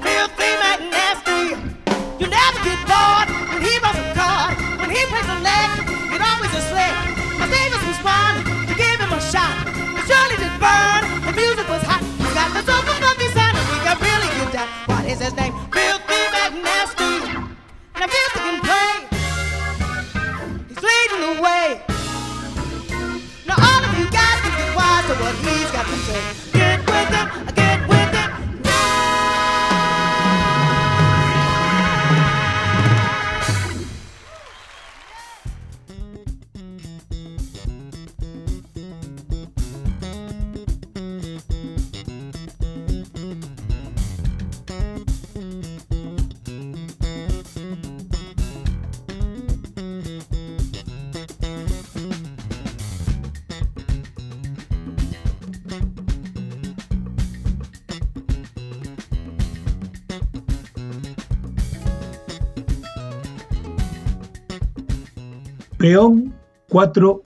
Peón 65.81 66.35
4 66.68 67.22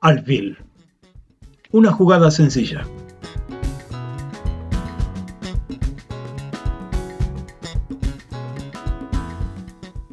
alfil. 0.00 0.56
Una 1.72 1.92
jugada 1.92 2.30
sencilla. 2.30 2.86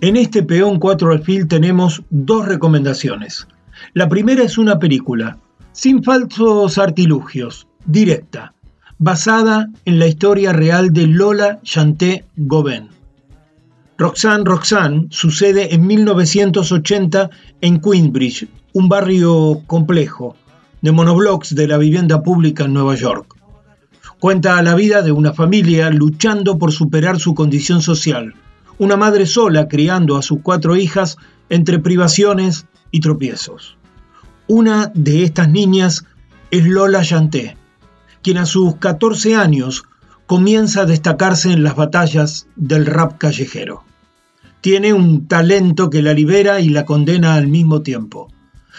En 0.01 0.17
este 0.17 0.43
peón 0.43 0.77
4 0.77 1.13
alfil 1.13 1.47
tenemos 1.47 2.03
dos 2.09 2.45
recomendaciones. 2.45 3.47
La 3.93 4.09
primera 4.09 4.43
es 4.43 4.57
una 4.57 4.77
película, 4.77 5.37
sin 5.71 6.03
falsos 6.03 6.77
artilugios, 6.77 7.65
directa, 7.85 8.53
basada 8.97 9.69
en 9.85 9.99
la 9.99 10.07
historia 10.07 10.51
real 10.51 10.91
de 10.91 11.07
Lola 11.07 11.61
Chanté 11.63 12.25
Gauvin. 12.35 12.98
Roxanne 13.99 14.45
Roxanne 14.45 15.07
sucede 15.11 15.75
en 15.75 15.85
1980 15.85 17.29
en 17.59 17.81
Queensbridge, 17.81 18.47
un 18.71 18.87
barrio 18.87 19.61
complejo 19.67 20.37
de 20.81 20.93
monoblocks 20.93 21.53
de 21.53 21.67
la 21.67 21.77
vivienda 21.77 22.23
pública 22.23 22.63
en 22.63 22.73
Nueva 22.73 22.95
York. 22.95 23.35
Cuenta 24.21 24.61
la 24.61 24.73
vida 24.75 25.01
de 25.01 25.11
una 25.11 25.33
familia 25.33 25.89
luchando 25.89 26.57
por 26.57 26.71
superar 26.71 27.19
su 27.19 27.35
condición 27.35 27.81
social, 27.81 28.35
una 28.77 28.95
madre 28.95 29.25
sola 29.25 29.67
criando 29.67 30.15
a 30.15 30.21
sus 30.21 30.39
cuatro 30.43 30.77
hijas 30.77 31.17
entre 31.49 31.79
privaciones 31.79 32.67
y 32.91 33.01
tropiezos. 33.01 33.75
Una 34.47 34.93
de 34.95 35.23
estas 35.23 35.49
niñas 35.49 36.05
es 36.51 36.65
Lola 36.65 37.03
Chanté, 37.03 37.57
quien 38.21 38.37
a 38.37 38.45
sus 38.45 38.77
14 38.77 39.35
años 39.35 39.83
comienza 40.25 40.83
a 40.83 40.85
destacarse 40.85 41.51
en 41.51 41.63
las 41.63 41.75
batallas 41.75 42.47
del 42.55 42.85
rap 42.85 43.17
callejero. 43.17 43.88
Tiene 44.61 44.93
un 44.93 45.27
talento 45.27 45.89
que 45.89 46.01
la 46.01 46.13
libera 46.13 46.59
y 46.59 46.69
la 46.69 46.85
condena 46.85 47.35
al 47.35 47.47
mismo 47.47 47.81
tiempo. 47.81 48.31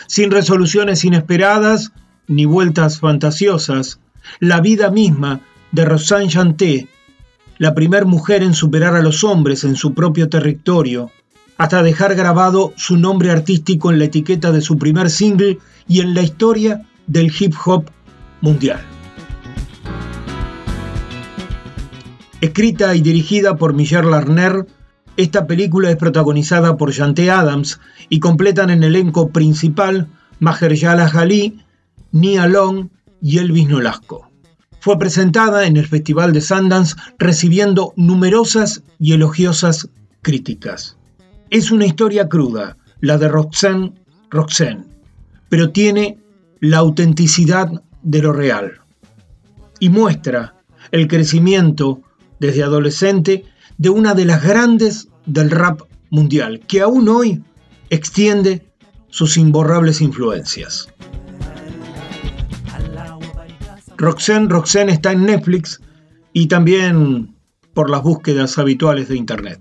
Sin 0.06 0.30
resoluciones 0.30 1.04
inesperadas 1.04 1.92
ni 2.26 2.44
vueltas 2.44 3.00
fantasiosas, 3.00 4.00
la 4.38 4.60
vida 4.60 4.90
misma 4.90 5.40
de 5.72 5.84
Rosanne 5.84 6.28
Chanté, 6.28 6.88
la 7.58 7.74
primer 7.74 8.06
mujer 8.06 8.42
en 8.42 8.54
superar 8.54 8.94
a 8.94 9.02
los 9.02 9.24
hombres 9.24 9.64
en 9.64 9.76
su 9.76 9.94
propio 9.94 10.28
territorio, 10.28 11.10
hasta 11.56 11.82
dejar 11.82 12.14
grabado 12.14 12.72
su 12.76 12.96
nombre 12.96 13.30
artístico 13.30 13.90
en 13.90 13.98
la 13.98 14.06
etiqueta 14.06 14.52
de 14.52 14.62
su 14.62 14.78
primer 14.78 15.10
single 15.10 15.58
y 15.88 16.00
en 16.00 16.14
la 16.14 16.22
historia 16.22 16.86
del 17.06 17.32
hip 17.38 17.54
hop 17.64 17.90
mundial. 18.40 18.80
Escrita 22.40 22.94
y 22.94 23.02
dirigida 23.02 23.56
por 23.56 23.74
Michel 23.74 24.10
Larner, 24.10 24.66
esta 25.20 25.46
película 25.46 25.90
es 25.90 25.96
protagonizada 25.96 26.78
por 26.78 26.92
Chanté 26.92 27.30
Adams 27.30 27.78
y 28.08 28.20
completan 28.20 28.70
en 28.70 28.82
elenco 28.82 29.28
principal 29.28 30.08
Mahershala 30.38 31.10
Ali, 31.14 31.60
Nia 32.10 32.46
Long 32.46 32.88
y 33.20 33.36
Elvis 33.36 33.68
Nolasco. 33.68 34.30
Fue 34.80 34.98
presentada 34.98 35.66
en 35.66 35.76
el 35.76 35.86
Festival 35.86 36.32
de 36.32 36.40
Sundance 36.40 36.96
recibiendo 37.18 37.92
numerosas 37.96 38.82
y 38.98 39.12
elogiosas 39.12 39.90
críticas. 40.22 40.96
Es 41.50 41.70
una 41.70 41.84
historia 41.84 42.26
cruda, 42.26 42.78
la 43.00 43.18
de 43.18 43.28
Roxanne 43.28 43.92
Roxanne, 44.30 44.86
pero 45.50 45.70
tiene 45.70 46.18
la 46.60 46.78
autenticidad 46.78 47.68
de 48.02 48.22
lo 48.22 48.32
real 48.32 48.80
y 49.80 49.90
muestra 49.90 50.54
el 50.92 51.08
crecimiento 51.08 52.00
desde 52.38 52.62
adolescente 52.62 53.44
de 53.76 53.90
una 53.90 54.14
de 54.14 54.24
las 54.24 54.42
grandes 54.42 55.09
del 55.26 55.50
rap 55.50 55.82
mundial, 56.10 56.60
que 56.66 56.80
aún 56.80 57.08
hoy 57.08 57.42
extiende 57.90 58.66
sus 59.08 59.36
imborrables 59.36 60.00
influencias. 60.00 60.88
Roxanne 63.96 64.48
Roxanne 64.48 64.92
está 64.92 65.12
en 65.12 65.26
Netflix 65.26 65.80
y 66.32 66.46
también 66.46 67.34
por 67.74 67.90
las 67.90 68.02
búsquedas 68.02 68.56
habituales 68.58 69.08
de 69.08 69.16
Internet. 69.16 69.60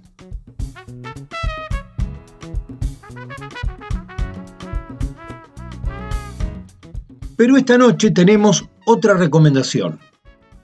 Pero 7.36 7.55
esta 7.55 7.78
noche 7.78 8.12
tenemos 8.12 8.66
otra 8.86 9.14
recomendación. 9.14 9.99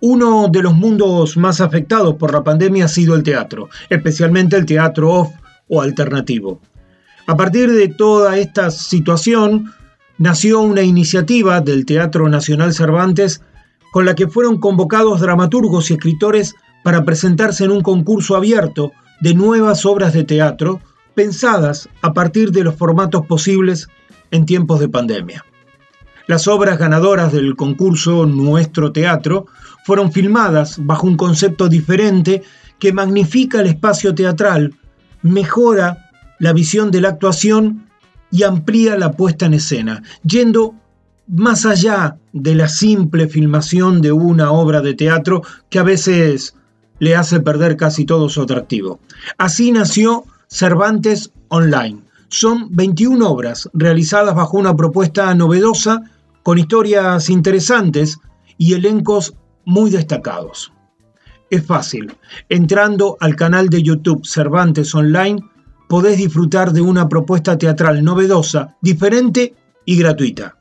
Uno 0.08 0.49
de 0.51 0.62
los 0.62 0.76
mundos 0.76 1.36
más 1.36 1.60
afectados 1.62 2.14
por 2.18 2.32
la 2.32 2.43
pandemia 2.43 2.86
ha 2.86 2.88
sido 2.88 3.16
el 3.16 3.24
teatro, 3.24 3.70
especialmente 3.89 4.56
el 4.56 4.68
teatro 4.68 5.12
off 5.12 5.32
o 5.68 5.82
alternativo. 5.82 6.62
A 7.26 7.36
partir 7.36 7.72
de 7.72 7.88
toda 7.88 8.38
esta 8.38 8.70
situación, 8.70 9.74
nació 10.20 10.62
una 10.62 10.84
iniciativa 10.84 11.60
del 11.60 11.88
Teatro 11.88 12.30
Nacional 12.30 12.76
Cervantes 12.76 13.41
con 13.91 14.06
la 14.06 14.14
que 14.14 14.28
fueron 14.28 14.60
convocados 14.60 15.22
dramaturgos 15.22 15.89
y 15.89 15.95
escritores 15.95 16.53
para 16.84 17.03
presentarse 17.03 17.64
en 17.64 17.72
un 17.72 17.82
concurso 17.82 18.36
abierto 18.36 18.91
de 19.22 19.34
nuevas 19.34 19.88
obras 19.88 20.14
de 20.14 20.24
teatro 20.24 20.82
pensadas 21.16 21.89
a 22.03 22.14
partir 22.14 22.51
de 22.51 22.64
los 22.64 22.76
formatos 22.76 23.26
posibles 23.26 23.88
en 24.30 24.45
tiempos 24.45 24.80
de 24.80 24.88
pandemia. 24.88 25.43
Las 26.28 26.47
obras 26.47 26.78
ganadoras 26.78 27.34
del 27.34 27.56
concurso 27.56 28.28
Nuestro 28.28 28.91
Teatro 28.91 29.47
fueron 29.86 30.12
filmadas 30.12 30.78
bajo 30.80 31.06
un 31.06 31.16
concepto 31.16 31.70
diferente 31.70 32.42
que 32.80 32.92
magnifica 32.92 33.62
el 33.62 33.68
espacio 33.68 34.16
teatral, 34.16 34.74
mejora 35.22 36.10
la 36.40 36.54
visión 36.54 36.90
de 36.90 37.02
la 37.02 37.10
actuación 37.10 37.86
y 38.32 38.42
amplía 38.42 38.98
la 38.98 39.12
puesta 39.12 39.46
en 39.46 39.54
escena, 39.54 40.02
yendo 40.24 40.74
más 41.28 41.68
allá 41.68 42.18
de 42.34 42.56
la 42.56 42.68
simple 42.68 43.28
filmación 43.28 44.02
de 44.02 44.12
una 44.12 44.52
obra 44.52 44.82
de 44.82 44.96
teatro 44.96 45.44
que 45.70 45.78
a 45.78 45.84
veces 45.84 46.56
le 46.98 47.16
hace 47.16 47.40
perder 47.40 47.78
casi 47.78 48.06
todo 48.06 48.28
su 48.28 48.42
atractivo. 48.42 49.00
Así 49.38 49.72
nació 49.72 50.26
Cervantes 50.48 51.32
Online. 51.50 52.02
Son 52.30 52.70
21 52.72 53.30
obras 53.30 53.70
realizadas 53.74 54.34
bajo 54.34 54.58
una 54.58 54.76
propuesta 54.76 55.32
novedosa, 55.36 56.02
con 56.42 56.58
historias 56.58 57.30
interesantes 57.30 58.18
y 58.58 58.74
elencos 58.74 59.36
muy 59.66 59.89
destacados. 59.91 60.72
Es 61.49 61.66
fácil, 61.66 62.16
entrando 62.49 63.18
al 63.20 63.36
canal 63.36 63.70
de 63.70 63.84
YouTube 63.84 64.26
Cervantes 64.26 64.95
Online, 64.95 65.39
podés 65.88 66.18
disfrutar 66.18 66.72
de 66.72 66.82
una 66.82 67.07
propuesta 67.07 67.57
teatral 67.57 68.03
novedosa, 68.03 68.76
diferente 68.82 69.53
y 69.86 69.97
gratuita. 69.97 70.57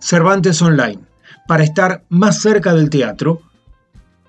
Cervantes 0.00 0.60
Online, 0.60 1.00
para 1.46 1.64
estar 1.64 2.04
más 2.08 2.40
cerca 2.40 2.74
del 2.74 2.90
teatro, 2.90 3.42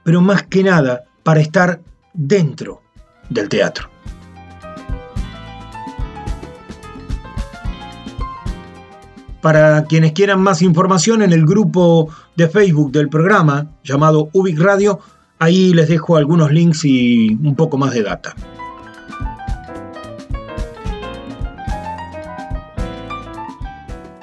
pero 0.03 0.21
más 0.21 0.43
que 0.43 0.63
nada 0.63 1.03
para 1.23 1.41
estar 1.41 1.81
dentro 2.13 2.81
del 3.29 3.49
teatro. 3.49 3.89
Para 9.41 9.83
quienes 9.85 10.13
quieran 10.13 10.41
más 10.41 10.61
información 10.61 11.21
en 11.21 11.33
el 11.33 11.45
grupo 11.45 12.09
de 12.35 12.47
Facebook 12.49 12.91
del 12.91 13.09
programa 13.09 13.67
llamado 13.83 14.29
Ubic 14.33 14.59
Radio, 14.59 14.99
Ahí 15.39 15.73
les 15.73 15.89
dejo 15.89 16.15
algunos 16.15 16.51
links 16.51 16.85
y 16.85 17.35
un 17.43 17.55
poco 17.55 17.77
más 17.77 17.93
de 17.93 18.03
data. 18.03 18.33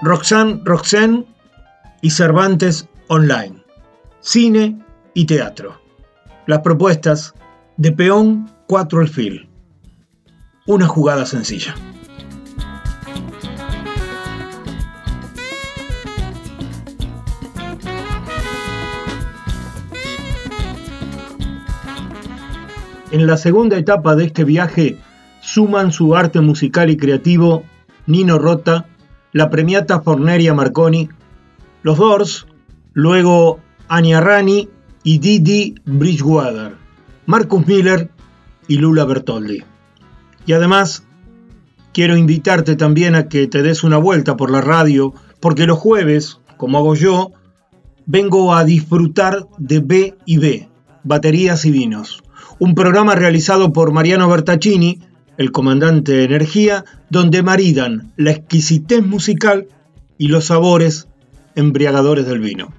Roxanne 0.00 0.60
Roxanne 0.64 1.26
y 2.00 2.10
Cervantes 2.10 2.88
Online. 3.08 3.62
Cine 4.20 4.82
y 5.14 5.26
teatro. 5.26 5.80
Las 6.46 6.60
propuestas 6.60 7.34
de 7.76 7.92
peón 7.92 8.50
4 8.66 9.00
alfil. 9.00 9.48
Una 10.66 10.86
jugada 10.86 11.26
sencilla. 11.26 11.74
En 23.12 23.26
la 23.26 23.36
segunda 23.36 23.76
etapa 23.76 24.16
de 24.16 24.24
este 24.24 24.42
viaje 24.42 24.96
suman 25.42 25.92
su 25.92 26.16
arte 26.16 26.40
musical 26.40 26.88
y 26.88 26.96
creativo 26.96 27.62
Nino 28.06 28.38
Rota, 28.38 28.86
la 29.32 29.50
premiata 29.50 30.00
Forneria 30.00 30.54
Marconi, 30.54 31.10
los 31.82 31.98
Doors, 31.98 32.46
luego 32.94 33.60
Anya 33.86 34.22
Rani 34.22 34.70
y 35.04 35.18
Didi 35.18 35.74
Bridgewater, 35.84 36.76
Marcus 37.26 37.66
Miller 37.66 38.10
y 38.66 38.78
Lula 38.78 39.04
Bertoldi. 39.04 39.62
Y 40.46 40.52
además, 40.54 41.04
quiero 41.92 42.16
invitarte 42.16 42.76
también 42.76 43.14
a 43.14 43.28
que 43.28 43.46
te 43.46 43.62
des 43.62 43.84
una 43.84 43.98
vuelta 43.98 44.38
por 44.38 44.50
la 44.50 44.62
radio, 44.62 45.12
porque 45.38 45.66
los 45.66 45.78
jueves, 45.78 46.40
como 46.56 46.78
hago 46.78 46.94
yo, 46.94 47.32
vengo 48.06 48.54
a 48.54 48.64
disfrutar 48.64 49.46
de 49.58 49.80
B 49.80 50.16
y 50.24 50.38
B, 50.38 50.70
baterías 51.04 51.66
y 51.66 51.72
vinos 51.72 52.21
un 52.62 52.76
programa 52.76 53.16
realizado 53.16 53.72
por 53.72 53.90
Mariano 53.90 54.28
Bertaccini, 54.28 55.00
el 55.36 55.50
comandante 55.50 56.12
de 56.12 56.22
energía, 56.22 56.84
donde 57.10 57.42
maridan 57.42 58.12
la 58.16 58.30
exquisitez 58.30 59.04
musical 59.04 59.66
y 60.16 60.28
los 60.28 60.44
sabores 60.44 61.08
embriagadores 61.56 62.24
del 62.24 62.38
vino. 62.38 62.72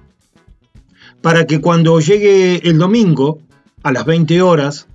Para 1.20 1.44
que 1.44 1.60
cuando 1.60 2.00
llegue 2.00 2.66
el 2.66 2.78
domingo, 2.78 3.40
a 3.82 3.92
las 3.92 4.06
20 4.06 4.40
horas, 4.40 4.88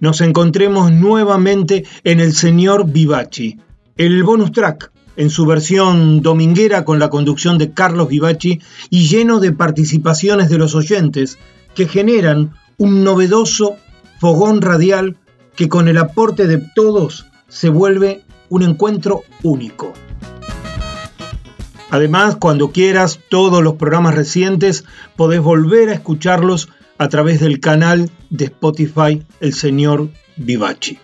nos 0.00 0.22
encontremos 0.22 0.90
nuevamente 0.90 1.84
en 2.02 2.18
el 2.18 2.32
señor 2.32 2.90
Vivaci, 2.90 3.58
el 3.98 4.22
bonus 4.22 4.52
track 4.52 4.90
en 5.16 5.28
su 5.28 5.44
versión 5.44 6.22
dominguera 6.22 6.86
con 6.86 6.98
la 6.98 7.10
conducción 7.10 7.58
de 7.58 7.72
Carlos 7.72 8.08
Vivaci 8.08 8.58
y 8.88 9.06
lleno 9.06 9.38
de 9.38 9.52
participaciones 9.52 10.48
de 10.48 10.56
los 10.56 10.74
oyentes 10.74 11.36
que 11.74 11.86
generan 11.86 12.54
un 12.78 13.04
novedoso 13.04 13.76
fogón 14.24 14.62
radial 14.62 15.18
que 15.54 15.68
con 15.68 15.86
el 15.86 15.98
aporte 15.98 16.46
de 16.46 16.56
todos 16.74 17.26
se 17.48 17.68
vuelve 17.68 18.22
un 18.48 18.62
encuentro 18.62 19.20
único. 19.42 19.92
Además, 21.90 22.36
cuando 22.36 22.72
quieras, 22.72 23.20
todos 23.28 23.62
los 23.62 23.74
programas 23.74 24.14
recientes 24.14 24.86
podés 25.14 25.40
volver 25.40 25.90
a 25.90 25.92
escucharlos 25.92 26.70
a 26.96 27.10
través 27.10 27.38
del 27.38 27.60
canal 27.60 28.08
de 28.30 28.46
Spotify 28.46 29.22
El 29.40 29.52
Señor 29.52 30.08
Vivaci. 30.36 30.98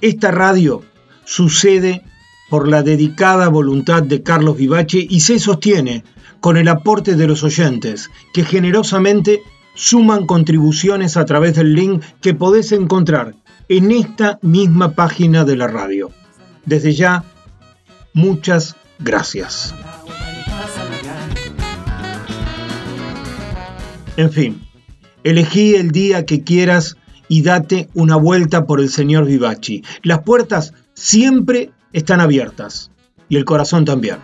Esta 0.00 0.30
radio 0.30 0.84
sucede 1.24 2.04
por 2.48 2.68
la 2.68 2.84
dedicada 2.84 3.48
voluntad 3.48 4.04
de 4.04 4.22
Carlos 4.22 4.56
Vivaci 4.56 5.04
y 5.10 5.18
se 5.18 5.40
sostiene 5.40 6.04
con 6.38 6.56
el 6.56 6.68
aporte 6.68 7.16
de 7.16 7.26
los 7.26 7.42
oyentes 7.42 8.08
que 8.32 8.44
generosamente 8.44 9.42
suman 9.80 10.26
contribuciones 10.26 11.16
a 11.16 11.24
través 11.24 11.54
del 11.54 11.72
link 11.72 12.02
que 12.20 12.34
podés 12.34 12.70
encontrar 12.72 13.34
en 13.70 13.90
esta 13.90 14.38
misma 14.42 14.92
página 14.92 15.46
de 15.46 15.56
la 15.56 15.68
radio. 15.68 16.10
Desde 16.66 16.92
ya, 16.92 17.24
muchas 18.12 18.76
gracias. 18.98 19.74
En 24.18 24.30
fin, 24.30 24.60
elegí 25.24 25.74
el 25.76 25.92
día 25.92 26.26
que 26.26 26.44
quieras 26.44 26.98
y 27.28 27.40
date 27.40 27.88
una 27.94 28.16
vuelta 28.16 28.66
por 28.66 28.80
el 28.80 28.90
señor 28.90 29.24
Vivaci. 29.24 29.82
Las 30.02 30.24
puertas 30.24 30.74
siempre 30.92 31.70
están 31.94 32.20
abiertas 32.20 32.90
y 33.30 33.36
el 33.36 33.46
corazón 33.46 33.86
también. 33.86 34.18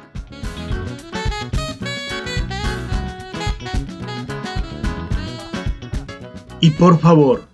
Y 6.66 6.70
por 6.70 6.98
favor, 6.98 7.44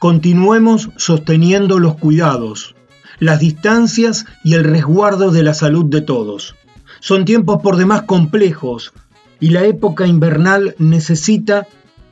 continuemos 0.00 0.90
sosteniendo 0.96 1.78
los 1.78 1.98
cuidados, 1.98 2.74
las 3.20 3.38
distancias 3.38 4.26
y 4.42 4.54
el 4.54 4.64
resguardo 4.64 5.30
de 5.30 5.44
la 5.44 5.54
salud 5.54 5.84
de 5.84 6.00
todos. 6.00 6.56
Son 6.98 7.24
tiempos 7.24 7.62
por 7.62 7.76
demás 7.76 8.02
complejos 8.02 8.92
y 9.38 9.50
la 9.50 9.62
época 9.62 10.08
invernal 10.08 10.74
necesita 10.80 11.68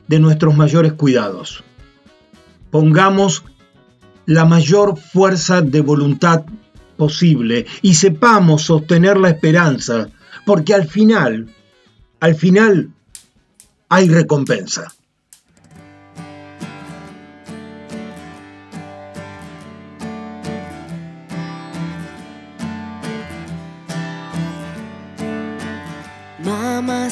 de 0.07 0.19
nuestros 0.19 0.55
mayores 0.55 0.93
cuidados. 0.93 1.65
Pongamos 2.71 3.43
la 4.25 4.45
mayor 4.45 4.97
fuerza 4.97 5.61
de 5.61 5.81
voluntad 5.81 6.45
posible 6.95 7.65
y 7.81 7.95
sepamos 7.95 8.61
sostener 8.61 9.17
la 9.17 9.31
esperanza, 9.31 10.07
porque 10.45 10.73
al 10.73 10.87
final, 10.87 11.49
al 12.21 12.35
final, 12.35 12.91
hay 13.89 14.07
recompensa. 14.07 14.94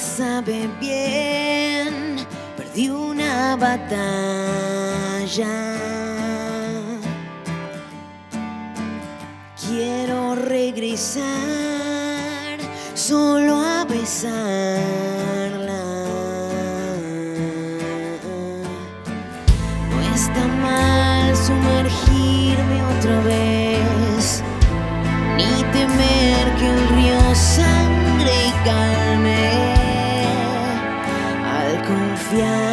Sabe 0.03 0.69
bien, 0.79 2.17
perdí 2.57 2.89
una 2.89 3.55
batalla. 3.55 3.87
Quiero 9.65 10.35
regresar 10.35 11.23
solo 12.93 13.55
a 13.55 13.85
besarla. 13.85 14.43
No 19.89 20.01
está 20.15 20.47
mal 20.61 21.35
sumergirme 21.35 22.77
otra 22.97 23.21
vez, 23.21 24.43
ni 25.37 25.63
temer 25.71 26.45
que 26.57 26.67
el 26.69 26.89
río 26.89 27.35
sangre 27.35 28.33
y 28.47 28.51
calme 28.65 29.35
al 29.47 29.62
Yeah. 32.33 32.72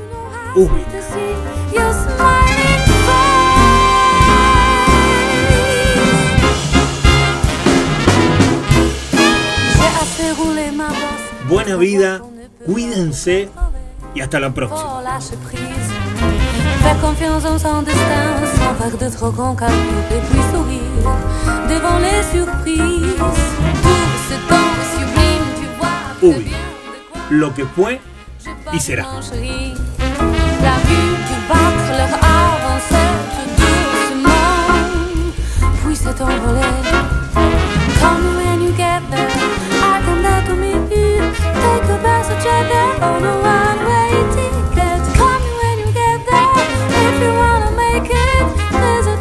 Buena 11.47 11.75
vida, 11.77 12.21
cuídense 12.65 13.49
y 14.13 14.21
hasta 14.21 14.39
la 14.39 14.53
próxima. 14.53 14.81
En 14.81 15.01
de 18.97 19.09
trop 19.09 19.31
grands 19.31 19.55
calculs 19.55 19.77
et 20.11 20.19
puis 20.29 20.41
sourire 20.51 20.81
devant 21.69 21.99
les 21.99 22.23
surprises. 22.23 23.15
Tout 23.83 24.17
ce 24.27 24.35
temps 24.49 24.75
sublime, 24.97 25.45
tu 25.59 25.65
vois 25.77 25.99
Come 37.99 38.35
when 38.35 38.61
you 38.61 38.71
get 38.77 39.01
there, 39.09 39.29
I 39.81 40.01
come 40.05 40.21
there 40.21 40.43
to 40.45 40.55
meet 40.55 40.95
you. 40.95 41.17
Take 41.63 41.83
the 41.87 41.97
bus 42.03 42.27
together 42.27 42.87
on 43.03 43.23
a 43.23 43.35
one-way 43.41 44.11
ticket. 44.35 45.01
Come 45.17 45.45
when 45.59 45.79
you 45.79 45.89
get 45.91 46.19
there, 46.29 46.65
if 47.05 47.21
you 47.21 47.31
wanna 47.33 47.71
make 47.71 48.09
it, 48.09 48.43
there's 48.71 49.07
a 49.07 49.17